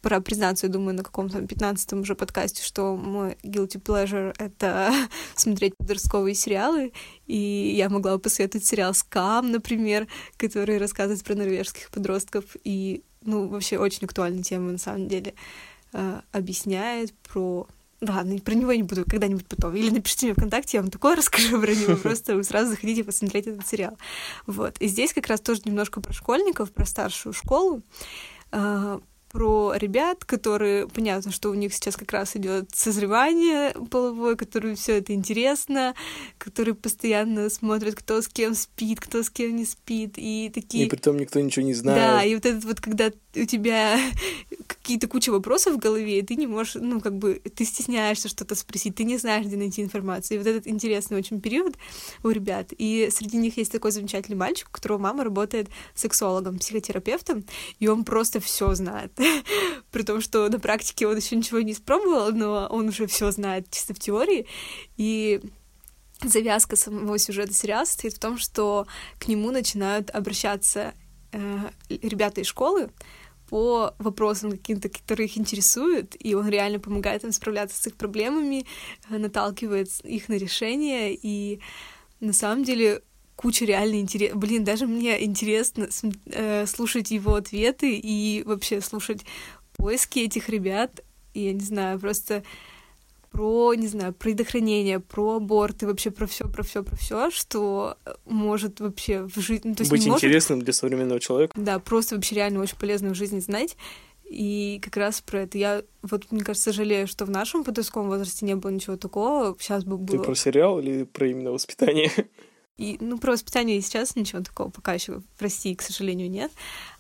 пора 0.02 0.20
признаться, 0.20 0.68
я 0.68 0.74
думаю, 0.74 0.96
на 0.96 1.04
каком-то 1.04 1.40
15-м 1.40 2.02
уже 2.02 2.16
подкасте, 2.16 2.64
что 2.64 2.96
мой 2.96 3.38
guilty 3.44 3.82
pleasure— 3.82 4.34
это 4.38 4.92
смотреть 5.36 5.78
подростковые 5.78 6.36
сериалы, 6.36 6.92
и 7.28 7.74
я 7.76 7.90
могла 7.90 8.16
бы 8.16 8.20
посоветовать 8.20 8.66
сериал 8.66 8.94
«Скам», 8.94 9.52
например, 9.52 10.08
который 10.38 10.78
рассказывает 10.78 11.24
про 11.24 11.36
норвежских 11.36 11.90
подростков, 11.90 12.46
и, 12.64 13.04
ну, 13.24 13.48
вообще 13.48 13.78
очень 13.78 14.06
актуальная 14.06 14.44
тема, 14.44 14.72
на 14.72 14.78
самом 14.78 15.08
деле, 15.08 15.34
э, 15.94 16.22
объясняет 16.32 17.14
про 17.14 17.68
Ладно, 18.02 18.40
про 18.40 18.56
него 18.56 18.72
я 18.72 18.78
не 18.78 18.84
буду 18.84 19.06
когда-нибудь 19.06 19.46
потом. 19.46 19.76
Или 19.76 19.92
напишите 19.92 20.26
мне 20.26 20.34
ВКонтакте, 20.34 20.78
я 20.78 20.82
вам 20.82 20.90
такое 20.90 21.16
расскажу 21.18 21.62
про 21.62 21.72
него. 21.72 21.96
Просто 22.02 22.36
вы 22.36 22.44
сразу 22.44 22.72
заходите 22.72 23.04
посмотреть 23.04 23.46
этот 23.46 23.68
сериал. 23.68 23.96
Вот. 24.48 24.76
И 24.80 24.88
здесь 24.88 25.14
как 25.14 25.28
раз 25.28 25.40
тоже 25.40 25.62
немножко 25.66 26.02
про 26.02 26.12
школьников, 26.12 26.72
про 26.72 26.86
старшую 26.86 27.34
школу. 27.34 27.84
Э, 28.52 29.00
про 29.32 29.74
ребят, 29.76 30.26
которые, 30.26 30.88
понятно, 30.88 31.32
что 31.32 31.50
у 31.50 31.54
них 31.54 31.74
сейчас 31.74 31.96
как 31.96 32.12
раз 32.12 32.36
идет 32.36 32.70
созревание 32.74 33.74
половое, 33.90 34.36
которым 34.36 34.76
все 34.76 34.98
это 34.98 35.14
интересно, 35.14 35.96
которые 36.38 36.76
постоянно 36.76 37.50
смотрят, 37.50 37.96
кто 37.96 38.22
с 38.22 38.28
кем 38.28 38.54
спит, 38.54 39.00
кто 39.00 39.24
с 39.24 39.30
кем 39.30 39.56
не 39.56 39.66
спит, 39.66 40.14
и 40.18 40.52
такие... 40.54 40.86
И 40.86 40.90
при 40.90 40.98
том 40.98 41.18
никто 41.18 41.40
ничего 41.40 41.66
не 41.66 41.74
знает. 41.74 42.00
Да, 42.00 42.24
и 42.24 42.36
вот 42.36 42.46
этот 42.46 42.66
вот, 42.66 42.82
когда 42.82 43.12
у 43.36 43.46
тебя 43.46 43.98
какие-то 44.68 45.08
куча 45.08 45.30
вопросов 45.30 45.76
в 45.76 45.80
голове, 45.80 46.20
и 46.20 46.22
ты 46.22 46.36
не 46.36 46.48
можешь, 46.48 46.76
ну, 46.76 47.00
как 47.00 47.18
бы, 47.18 47.42
ты 47.56 47.64
стесняешься 47.64 48.28
что-то 48.28 48.56
спросить, 48.56 48.96
ты 48.96 49.06
не 49.06 49.18
знаешь, 49.18 49.46
где 49.46 49.56
найти 49.56 49.82
информацию. 49.82 50.36
И 50.36 50.38
вот 50.40 50.48
этот 50.48 50.68
интересный 50.68 51.18
очень 51.18 51.40
период 51.40 51.76
у 52.24 52.30
ребят. 52.30 52.74
И 52.78 53.10
среди 53.12 53.38
них 53.38 53.58
есть 53.58 53.72
такой 53.72 53.92
замечательный 53.92 54.36
мальчик, 54.36 54.68
у 54.70 54.72
которого 54.74 54.98
мама 54.98 55.24
работает 55.24 55.70
сексологом, 55.96 56.60
психотерапевтом, 56.60 57.46
и 57.80 57.88
он 57.88 58.04
просто 58.04 58.42
все 58.42 58.74
знает. 58.74 59.14
При 59.92 60.04
том, 60.04 60.22
что 60.22 60.48
на 60.50 60.60
практике 60.60 61.08
он 61.08 61.18
еще 61.18 61.36
ничего 61.36 61.60
не 61.62 61.74
испробовал, 61.74 62.32
но 62.32 62.68
он 62.70 62.90
уже 62.90 63.08
все 63.08 63.32
знает 63.32 63.70
чисто 63.70 63.94
в 63.94 64.00
теории. 64.00 64.48
И 64.98 65.42
завязка 66.24 66.76
самого 66.76 67.18
сюжета 67.18 67.54
сериала 67.54 67.86
состоит 67.86 68.14
в 68.14 68.20
том, 68.20 68.38
что 68.38 68.88
к 69.20 69.28
нему 69.28 69.52
начинают 69.52 70.10
обращаться 70.10 70.94
э, 71.32 71.70
ребята 71.90 72.42
из 72.42 72.48
школы, 72.48 72.90
по 73.50 73.94
вопросам 74.00 74.52
каким-то, 74.52 74.88
которые 74.88 75.28
их 75.28 75.38
интересуют, 75.38 76.16
и 76.18 76.36
он 76.36 76.48
реально 76.48 76.80
помогает 76.80 77.26
им 77.26 77.34
справляться 77.34 77.82
с 77.82 77.86
их 77.86 77.98
проблемами, 77.98 78.66
э, 79.10 79.18
наталкивает 79.18 79.90
их 80.06 80.30
на 80.30 80.36
решение, 80.36 81.14
и 81.14 81.60
на 82.22 82.32
самом 82.32 82.64
деле 82.64 83.04
куча 83.42 83.66
реально 83.66 84.00
интересных... 84.00 84.40
Блин, 84.40 84.64
даже 84.64 84.86
мне 84.86 85.24
интересно 85.24 85.88
э, 86.28 86.66
слушать 86.68 87.12
его 87.12 87.36
ответы 87.36 87.96
и 87.96 88.44
вообще 88.46 88.82
слушать 88.82 89.26
поиски 89.74 90.20
этих 90.20 90.50
ребят. 90.50 91.02
И 91.34 91.46
я 91.46 91.54
не 91.54 91.64
знаю, 91.64 92.00
просто 92.00 92.44
про, 93.32 93.74
не 93.74 93.88
знаю, 93.88 94.14
предохранение, 94.14 95.00
про 95.00 95.38
аборт 95.38 95.84
и 95.84 95.86
вообще 95.86 96.12
про 96.12 96.28
все, 96.28 96.48
про 96.50 96.64
все, 96.64 96.84
про 96.84 96.96
все, 96.98 97.32
что 97.32 97.98
может 98.26 98.80
вообще 98.80 99.24
в 99.24 99.40
жизни... 99.40 99.70
Ну, 99.70 99.76
то 99.76 99.82
есть 99.82 99.92
Быть 99.92 100.06
может... 100.06 100.24
интересным 100.24 100.62
для 100.62 100.74
современного 100.74 101.20
человека. 101.20 101.54
Да, 101.56 101.80
просто 101.80 102.16
вообще 102.16 102.36
реально 102.36 102.60
очень 102.60 102.78
полезно 102.78 103.10
в 103.10 103.16
жизни 103.16 103.40
знать. 103.40 103.78
И 104.26 104.80
как 104.84 104.96
раз 104.98 105.22
про 105.22 105.42
это 105.42 105.58
я, 105.58 105.84
вот, 106.04 106.32
мне 106.32 106.44
кажется, 106.44 106.72
жалею, 106.72 107.08
что 107.08 107.26
в 107.26 107.30
нашем 107.30 107.64
подростковом 107.64 108.10
возрасте 108.10 108.46
не 108.46 108.56
было 108.56 108.70
ничего 108.72 108.98
такого. 108.98 109.56
Сейчас 109.60 109.84
бы 109.84 109.98
было... 109.98 110.20
Ты 110.20 110.24
про 110.24 110.36
сериал 110.36 110.80
или 110.80 111.04
про 111.04 111.28
именно 111.28 111.52
воспитание? 111.52 112.12
И, 112.82 112.98
ну, 113.00 113.20
про 113.20 113.34
воспитание 113.34 113.80
сейчас 113.82 114.16
ничего 114.16 114.42
такого 114.42 114.72
пока 114.72 114.94
еще 114.94 115.22
в 115.38 115.42
России, 115.42 115.76
к 115.76 115.84
сожалению, 115.84 116.32
нет. 116.32 116.52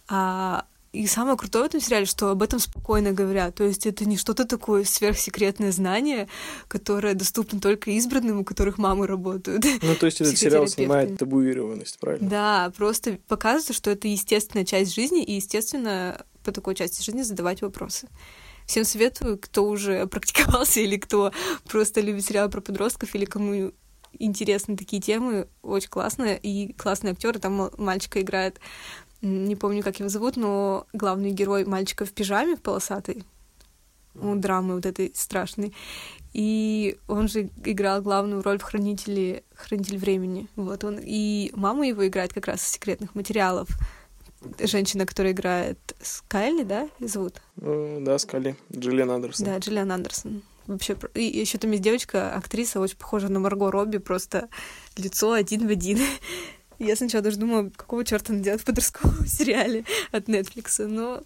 А 0.08 0.66
и 0.94 1.08
самое 1.08 1.38
крутое 1.38 1.64
в 1.64 1.68
этом 1.68 1.82
сериале, 1.82 2.06
что 2.06 2.30
об 2.30 2.44
этом 2.44 2.60
спокойно 2.60 3.14
говорят. 3.14 3.56
То 3.56 3.64
есть 3.64 3.88
это 3.88 4.06
не 4.06 4.18
что-то 4.18 4.46
такое 4.46 4.84
сверхсекретное 4.84 5.72
знание, 5.72 6.28
которое 6.68 7.16
доступно 7.16 7.60
только 7.60 7.92
избранным, 7.92 8.42
у 8.42 8.44
которых 8.44 8.78
мамы 8.78 9.08
работают. 9.08 9.66
Ну, 9.82 9.96
то 9.96 10.06
есть 10.06 10.22
этот 10.22 10.38
сериал 10.38 10.68
снимает 10.68 11.18
табуированность, 11.18 11.98
правильно? 11.98 12.30
Да, 12.30 12.74
просто 12.78 13.18
показывается, 13.28 13.74
что 13.74 13.90
это 13.90 14.08
естественная 14.08 14.66
часть 14.66 14.94
жизни, 14.94 15.24
и, 15.24 15.34
естественно, 15.34 16.24
по 16.44 16.52
такой 16.52 16.76
части 16.76 17.02
жизни 17.02 17.24
задавать 17.24 17.62
вопросы. 17.62 18.08
Всем 18.68 18.86
советую, 18.86 19.38
кто 19.40 19.66
уже 19.66 20.06
практиковался 20.12 20.82
или 20.82 20.98
кто 20.98 21.32
просто 21.68 22.02
любит 22.02 22.26
сериалы 22.26 22.52
про 22.52 22.62
подростков, 22.62 23.16
или 23.16 23.26
кому 23.26 23.72
интересны 24.20 24.78
такие 24.78 25.02
темы, 25.02 25.48
очень 25.62 25.90
классно, 25.90 26.34
и 26.34 26.74
классные 26.74 27.14
актеры, 27.14 27.40
там 27.40 27.70
мальчика 27.78 28.22
играет 28.22 28.60
не 29.22 29.56
помню, 29.56 29.84
как 29.84 30.00
его 30.00 30.10
зовут, 30.10 30.36
но 30.36 30.88
главный 30.94 31.32
герой 31.32 31.64
мальчика 31.66 32.06
в 32.06 32.12
пижаме, 32.12 32.56
в 32.56 32.62
полосатой, 32.62 33.24
ну, 34.16 34.36
драмы 34.36 34.76
вот 34.76 34.86
этой 34.86 35.12
страшной. 35.16 35.74
И 36.34 36.98
он 37.08 37.28
же 37.28 37.50
играл 37.64 38.02
главную 38.02 38.42
роль 38.42 38.58
в 38.58 38.64
«Хранителе, 38.64 39.44
«Хранитель 39.54 39.98
времени». 39.98 40.48
Вот 40.56 40.84
он. 40.84 41.00
И 41.02 41.52
мама 41.54 41.88
его 41.88 42.08
играет 42.08 42.34
как 42.34 42.48
раз 42.48 42.64
из 42.64 42.70
секретных 42.70 43.14
материалов. 43.16 43.70
Женщина, 44.60 45.06
которая 45.06 45.34
играет 45.34 45.78
Скайли, 46.02 46.64
да, 46.64 46.90
зовут? 47.00 47.42
Да, 47.58 48.18
Скайли. 48.18 48.56
Джиллиан 48.76 49.12
Андерсон. 49.12 49.46
Да, 49.46 49.58
Джиллиан 49.60 49.92
Андерсон. 49.92 50.42
Вообще... 50.74 50.98
И 51.14 51.24
еще 51.24 51.58
там 51.58 51.72
есть 51.72 51.84
девочка, 51.84 52.34
актриса, 52.34 52.80
очень 52.80 52.98
похожа 52.98 53.30
на 53.30 53.40
Марго 53.40 53.72
Робби, 53.72 53.98
просто 53.98 54.50
лицо 54.98 55.34
один 55.34 55.68
в 55.68 55.72
один. 55.72 56.00
Я 56.80 56.96
сначала 56.96 57.24
даже 57.24 57.38
думала, 57.38 57.70
какого 57.70 58.04
черта 58.06 58.34
она 58.34 58.42
делает 58.42 58.62
в 58.62 58.66
подростковом 58.66 59.26
сериале 59.28 59.86
от 60.12 60.28
Netflix, 60.28 60.86
но 60.86 61.24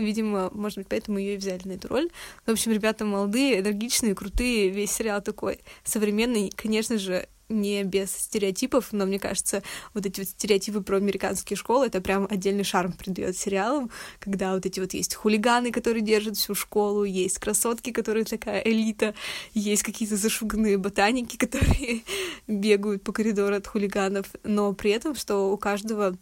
Видимо, 0.00 0.48
может 0.54 0.78
быть, 0.78 0.86
поэтому 0.88 1.18
ее 1.18 1.34
и 1.34 1.36
взяли 1.36 1.60
на 1.68 1.72
эту 1.72 1.88
роль. 1.88 2.08
В 2.46 2.50
общем, 2.50 2.72
ребята 2.72 3.04
молодые, 3.04 3.60
энергичные, 3.60 4.14
крутые, 4.14 4.70
весь 4.70 4.92
сериал 4.92 5.20
такой 5.20 5.60
современный. 5.84 6.50
Конечно 6.56 6.96
же, 6.96 7.28
не 7.50 7.84
без 7.84 8.10
стереотипов, 8.10 8.92
но 8.92 9.04
мне 9.04 9.18
кажется, 9.18 9.62
вот 9.92 10.06
эти 10.06 10.20
вот 10.20 10.28
стереотипы 10.28 10.80
про 10.80 10.96
американские 10.96 11.56
школы, 11.56 11.86
это 11.86 12.00
прям 12.00 12.26
отдельный 12.30 12.64
шарм 12.64 12.92
придает 12.92 13.36
сериалам, 13.36 13.90
когда 14.18 14.54
вот 14.54 14.64
эти 14.64 14.80
вот 14.80 14.94
есть 14.94 15.14
хулиганы, 15.14 15.72
которые 15.72 16.02
держат 16.02 16.36
всю 16.36 16.54
школу, 16.54 17.04
есть 17.04 17.38
красотки, 17.38 17.90
которые 17.90 18.24
такая 18.24 18.60
элита, 18.60 19.14
есть 19.52 19.82
какие-то 19.82 20.16
зашуганные 20.16 20.78
ботаники, 20.78 21.36
которые 21.50 22.02
бегают 22.46 23.02
по 23.02 23.12
коридору 23.12 23.56
от 23.56 23.66
хулиганов, 23.66 24.26
но 24.44 24.72
при 24.72 24.92
этом, 24.92 25.14
что 25.14 25.52
у 25.52 25.56
каждого 25.56 26.16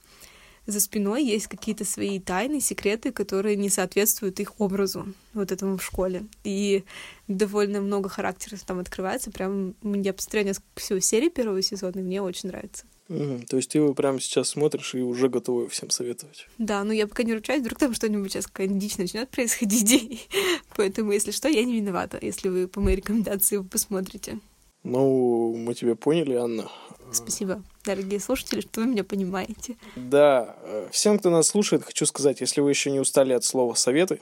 за 0.68 0.80
спиной 0.80 1.24
есть 1.24 1.46
какие-то 1.46 1.86
свои 1.86 2.20
тайны, 2.20 2.60
секреты, 2.60 3.10
которые 3.10 3.56
не 3.56 3.70
соответствуют 3.70 4.38
их 4.38 4.60
образу 4.60 5.06
вот 5.32 5.50
этому 5.50 5.78
в 5.78 5.82
школе. 5.82 6.26
И 6.44 6.84
довольно 7.26 7.80
много 7.80 8.10
характеров 8.10 8.62
там 8.64 8.78
открывается. 8.78 9.30
Прям 9.30 9.74
я 9.82 10.12
посмотрела 10.12 10.44
несколько 10.44 10.66
всего 10.76 11.00
серий 11.00 11.30
первого 11.30 11.62
сезона, 11.62 12.00
и 12.00 12.02
мне 12.02 12.20
очень 12.20 12.50
нравится. 12.50 12.84
Угу. 13.08 13.46
То 13.48 13.56
есть 13.56 13.70
ты 13.70 13.78
его 13.78 13.94
прямо 13.94 14.20
сейчас 14.20 14.50
смотришь 14.50 14.94
и 14.94 15.00
уже 15.00 15.30
готова 15.30 15.70
всем 15.70 15.88
советовать. 15.88 16.46
Да, 16.58 16.84
ну 16.84 16.92
я 16.92 17.06
пока 17.06 17.22
не 17.22 17.32
ручаюсь, 17.32 17.62
вдруг 17.62 17.78
там 17.78 17.94
что-нибудь 17.94 18.30
сейчас 18.30 18.46
какая-нибудь 18.46 18.82
дичь 18.82 18.98
начнет 18.98 19.30
происходить. 19.30 20.28
Поэтому, 20.76 21.12
если 21.12 21.30
что, 21.30 21.48
я 21.48 21.64
не 21.64 21.76
виновата, 21.76 22.18
если 22.20 22.50
вы 22.50 22.68
по 22.68 22.82
моей 22.82 22.98
рекомендации 22.98 23.54
его 23.54 23.64
посмотрите. 23.64 24.38
Ну, 24.84 25.56
мы 25.56 25.72
тебя 25.74 25.96
поняли, 25.96 26.34
Анна. 26.34 26.70
Спасибо, 27.10 27.64
дорогие 27.88 28.20
слушатели, 28.20 28.60
что 28.60 28.80
вы 28.80 28.86
меня 28.86 29.04
понимаете. 29.04 29.76
Да, 29.96 30.56
э, 30.62 30.88
всем, 30.90 31.18
кто 31.18 31.30
нас 31.30 31.48
слушает, 31.48 31.84
хочу 31.84 32.06
сказать, 32.06 32.40
если 32.40 32.60
вы 32.60 32.70
еще 32.70 32.90
не 32.90 33.00
устали 33.00 33.32
от 33.32 33.44
слова 33.44 33.74
«советы», 33.74 34.20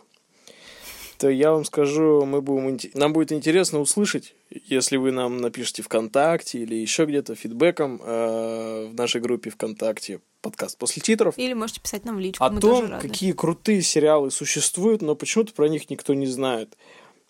то 1.18 1.30
я 1.30 1.52
вам 1.52 1.64
скажу, 1.64 2.24
мы 2.26 2.42
будем, 2.42 2.78
нам 2.94 3.12
будет 3.12 3.32
интересно 3.32 3.80
услышать, 3.80 4.34
если 4.50 4.96
вы 4.98 5.12
нам 5.12 5.38
напишите 5.38 5.82
ВКонтакте 5.82 6.58
или 6.58 6.74
еще 6.74 7.06
где-то 7.06 7.34
фидбэком 7.34 8.00
э, 8.02 8.88
в 8.90 8.94
нашей 8.94 9.20
группе 9.20 9.50
ВКонтакте 9.50 10.20
подкаст 10.42 10.78
после 10.78 11.02
титров. 11.02 11.36
Или 11.38 11.54
можете 11.54 11.80
писать 11.80 12.04
нам 12.04 12.16
в 12.16 12.20
личку. 12.20 12.44
О 12.44 12.50
том, 12.50 13.00
какие 13.00 13.32
крутые 13.32 13.82
сериалы 13.82 14.30
существуют, 14.30 15.02
но 15.02 15.14
почему-то 15.14 15.52
про 15.54 15.68
них 15.68 15.90
никто 15.90 16.14
не 16.14 16.26
знает. 16.26 16.76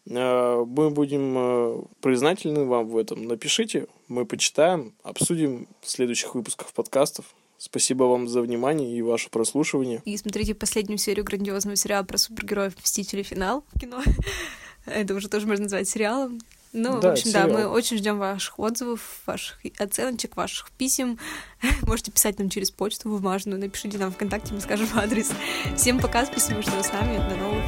Э, 0.08 0.64
мы 0.66 0.90
будем 0.90 1.34
э, 1.36 1.82
признательны 2.00 2.64
вам 2.64 2.88
в 2.88 2.96
этом. 2.96 3.24
Напишите, 3.24 3.86
мы 4.08 4.24
почитаем, 4.24 4.94
обсудим 5.02 5.68
в 5.80 5.90
следующих 5.90 6.34
выпусках 6.34 6.72
подкастов. 6.72 7.26
Спасибо 7.58 8.04
вам 8.04 8.28
за 8.28 8.42
внимание 8.42 8.96
и 8.96 9.02
ваше 9.02 9.30
прослушивание. 9.30 10.02
И 10.04 10.16
смотрите 10.16 10.54
последнюю 10.54 10.98
серию 10.98 11.24
грандиозного 11.24 11.76
сериала 11.76 12.04
про 12.04 12.18
супергероев 12.18 12.74
«Мстители. 12.82 13.22
Финал» 13.22 13.64
в 13.72 13.80
кино. 13.80 14.02
Это 14.86 15.14
уже 15.14 15.28
тоже 15.28 15.46
можно 15.46 15.64
назвать 15.64 15.88
сериалом. 15.88 16.38
Ну, 16.72 17.00
да, 17.00 17.08
в 17.08 17.12
общем, 17.12 17.32
да, 17.32 17.46
мы 17.46 17.66
очень 17.66 17.96
ждем 17.96 18.18
ваших 18.18 18.58
отзывов, 18.58 19.22
ваших 19.24 19.58
оценочек, 19.78 20.36
ваших 20.36 20.70
писем. 20.72 21.18
Можете 21.82 22.12
писать 22.12 22.38
нам 22.38 22.50
через 22.50 22.70
почту 22.70 23.08
бумажную, 23.08 23.58
напишите 23.58 23.96
нам 23.96 24.12
ВКонтакте, 24.12 24.52
мы 24.52 24.60
скажем 24.60 24.88
адрес. 24.94 25.32
Всем 25.74 25.98
пока, 25.98 26.26
спасибо, 26.26 26.60
что 26.60 26.72
вы 26.72 26.82
с 26.82 26.92
нами. 26.92 27.16
До 27.16 27.36
новых 27.36 27.64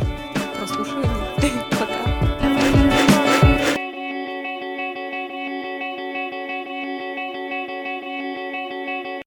прослушиваний. 0.58 1.17